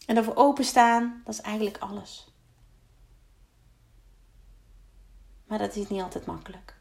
En 0.05 0.15
daarvoor 0.15 0.35
openstaan, 0.35 1.21
dat 1.25 1.33
is 1.33 1.41
eigenlijk 1.41 1.77
alles. 1.77 2.36
Maar 5.47 5.57
dat 5.57 5.75
is 5.75 5.87
niet 5.87 6.01
altijd 6.01 6.25
makkelijk. 6.25 6.77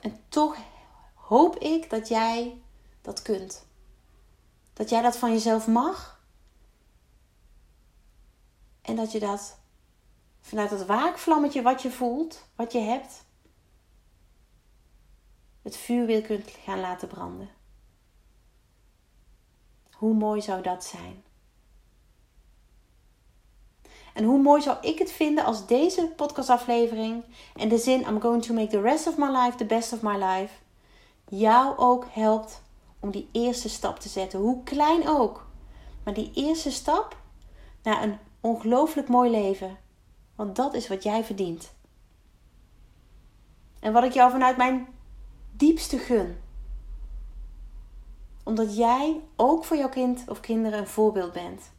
En 0.00 0.20
toch 0.28 0.56
hoop 1.14 1.56
ik 1.56 1.90
dat 1.90 2.08
jij 2.08 2.62
dat 3.00 3.22
kunt. 3.22 3.66
Dat 4.72 4.90
jij 4.90 5.02
dat 5.02 5.16
van 5.16 5.32
jezelf 5.32 5.66
mag. 5.66 6.20
En 8.82 8.96
dat 8.96 9.12
je 9.12 9.20
dat 9.20 9.58
vanuit 10.40 10.70
het 10.70 10.86
waakvlammetje 10.86 11.62
wat 11.62 11.82
je 11.82 11.90
voelt, 11.90 12.44
wat 12.54 12.72
je 12.72 12.78
hebt, 12.78 13.24
het 15.62 15.76
vuur 15.76 16.06
weer 16.06 16.22
kunt 16.22 16.50
gaan 16.50 16.80
laten 16.80 17.08
branden. 17.08 17.50
Hoe 19.90 20.14
mooi 20.14 20.42
zou 20.42 20.62
dat 20.62 20.84
zijn? 20.84 21.24
En 24.14 24.24
hoe 24.24 24.38
mooi 24.38 24.62
zou 24.62 24.76
ik 24.80 24.98
het 24.98 25.12
vinden 25.12 25.44
als 25.44 25.66
deze 25.66 26.12
podcastaflevering 26.16 27.24
en 27.56 27.68
de 27.68 27.78
zin 27.78 28.00
I'm 28.00 28.20
going 28.20 28.42
to 28.42 28.54
make 28.54 28.68
the 28.68 28.80
rest 28.80 29.06
of 29.06 29.16
my 29.16 29.28
life 29.30 29.56
the 29.56 29.64
best 29.64 29.92
of 29.92 30.02
my 30.02 30.24
life 30.24 30.52
jou 31.28 31.76
ook 31.76 32.06
helpt 32.10 32.62
om 33.00 33.10
die 33.10 33.28
eerste 33.32 33.68
stap 33.68 33.98
te 33.98 34.08
zetten, 34.08 34.38
hoe 34.38 34.62
klein 34.62 35.08
ook. 35.08 35.46
Maar 36.04 36.14
die 36.14 36.30
eerste 36.34 36.70
stap 36.70 37.16
naar 37.82 38.02
een 38.02 38.18
ongelooflijk 38.40 39.08
mooi 39.08 39.30
leven, 39.30 39.78
want 40.34 40.56
dat 40.56 40.74
is 40.74 40.88
wat 40.88 41.02
jij 41.02 41.24
verdient. 41.24 41.72
En 43.80 43.92
wat 43.92 44.04
ik 44.04 44.12
jou 44.12 44.30
vanuit 44.30 44.56
mijn 44.56 44.86
diepste 45.52 45.98
gun. 45.98 46.36
Omdat 48.44 48.76
jij 48.76 49.20
ook 49.36 49.64
voor 49.64 49.76
jouw 49.76 49.88
kind 49.88 50.24
of 50.28 50.40
kinderen 50.40 50.78
een 50.78 50.86
voorbeeld 50.86 51.32
bent. 51.32 51.70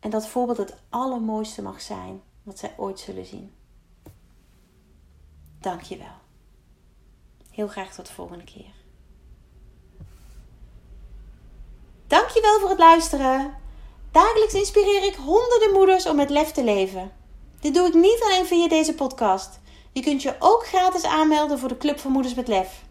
En 0.00 0.10
dat 0.10 0.28
voorbeeld 0.28 0.58
het 0.58 0.74
allermooiste 0.88 1.62
mag 1.62 1.80
zijn 1.80 2.22
wat 2.42 2.58
zij 2.58 2.74
ooit 2.76 3.00
zullen 3.00 3.26
zien. 3.26 3.52
Dank 5.60 5.82
je 5.82 5.96
wel. 5.96 6.18
Heel 7.50 7.68
graag 7.68 7.94
tot 7.94 8.06
de 8.06 8.12
volgende 8.12 8.44
keer. 8.44 8.78
Dankjewel 12.06 12.60
voor 12.60 12.68
het 12.68 12.78
luisteren. 12.78 13.54
Dagelijks 14.10 14.54
inspireer 14.54 15.04
ik 15.04 15.14
honderden 15.14 15.72
moeders 15.72 16.06
om 16.06 16.16
met 16.16 16.30
lef 16.30 16.52
te 16.52 16.64
leven. 16.64 17.12
Dit 17.60 17.74
doe 17.74 17.86
ik 17.86 17.94
niet 17.94 18.20
alleen 18.22 18.46
via 18.46 18.68
deze 18.68 18.94
podcast. 18.94 19.60
Je 19.92 20.00
kunt 20.00 20.22
je 20.22 20.36
ook 20.38 20.66
gratis 20.66 21.04
aanmelden 21.04 21.58
voor 21.58 21.68
de 21.68 21.76
Club 21.76 21.98
van 21.98 22.12
Moeders 22.12 22.34
met 22.34 22.48
Lef. 22.48 22.82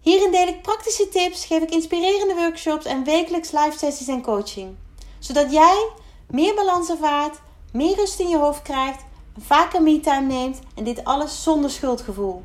Hierin 0.00 0.30
deel 0.30 0.46
ik 0.46 0.62
praktische 0.62 1.08
tips, 1.08 1.44
geef 1.44 1.62
ik 1.62 1.70
inspirerende 1.70 2.34
workshops 2.34 2.84
en 2.84 3.04
wekelijks 3.04 3.50
live 3.50 3.78
sessies 3.78 4.08
en 4.08 4.22
coaching. 4.22 4.76
Zodat 5.18 5.52
jij 5.52 5.88
meer 6.30 6.54
balans 6.54 6.90
ervaart, 6.90 7.40
meer 7.72 7.96
rust 7.96 8.20
in 8.20 8.28
je 8.28 8.38
hoofd 8.38 8.62
krijgt, 8.62 9.04
vaker 9.38 9.82
me-time 9.82 10.26
neemt 10.26 10.58
en 10.74 10.84
dit 10.84 11.04
alles 11.04 11.42
zonder 11.42 11.70
schuldgevoel. 11.70 12.42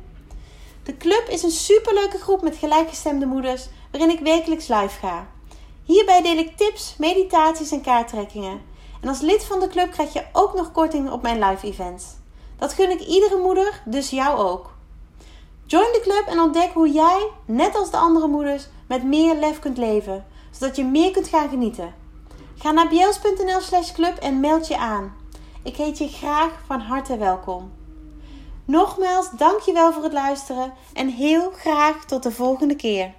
De 0.82 0.96
club 0.96 1.28
is 1.28 1.42
een 1.42 1.50
superleuke 1.50 2.18
groep 2.18 2.42
met 2.42 2.56
gelijkgestemde 2.56 3.26
moeders 3.26 3.68
waarin 3.90 4.10
ik 4.10 4.20
wekelijks 4.20 4.68
live 4.68 4.98
ga. 5.00 5.26
Hierbij 5.84 6.22
deel 6.22 6.36
ik 6.36 6.56
tips, 6.56 6.94
meditaties 6.98 7.70
en 7.70 7.80
kaarttrekkingen. 7.80 8.60
En 9.00 9.08
als 9.08 9.20
lid 9.20 9.44
van 9.44 9.60
de 9.60 9.68
club 9.68 9.90
krijg 9.90 10.12
je 10.12 10.24
ook 10.32 10.54
nog 10.54 10.72
korting 10.72 11.10
op 11.10 11.22
mijn 11.22 11.44
live 11.44 11.66
events. 11.66 12.04
Dat 12.58 12.72
gun 12.72 12.90
ik 12.90 13.00
iedere 13.00 13.36
moeder, 13.36 13.82
dus 13.84 14.10
jou 14.10 14.38
ook. 14.38 14.70
Join 15.66 15.92
de 15.92 16.00
club 16.02 16.24
en 16.26 16.40
ontdek 16.40 16.70
hoe 16.72 16.92
jij, 16.92 17.28
net 17.44 17.76
als 17.76 17.90
de 17.90 17.96
andere 17.96 18.26
moeders, 18.26 18.68
met 18.86 19.04
meer 19.04 19.34
lef 19.34 19.58
kunt 19.58 19.78
leven, 19.78 20.26
zodat 20.50 20.76
je 20.76 20.84
meer 20.84 21.10
kunt 21.10 21.28
gaan 21.28 21.48
genieten. 21.48 21.94
Ga 22.58 22.70
naar 22.70 22.88
bjels.nl 22.88 23.60
slash 23.60 23.92
club 23.92 24.16
en 24.16 24.40
meld 24.40 24.68
je 24.68 24.78
aan. 24.78 25.16
Ik 25.62 25.76
heet 25.76 25.98
je 25.98 26.08
graag 26.08 26.50
van 26.66 26.80
harte 26.80 27.16
welkom. 27.16 27.72
Nogmaals, 28.64 29.30
dankjewel 29.30 29.92
voor 29.92 30.02
het 30.02 30.12
luisteren 30.12 30.72
en 30.92 31.08
heel 31.08 31.50
graag 31.50 32.04
tot 32.04 32.22
de 32.22 32.30
volgende 32.30 32.76
keer. 32.76 33.14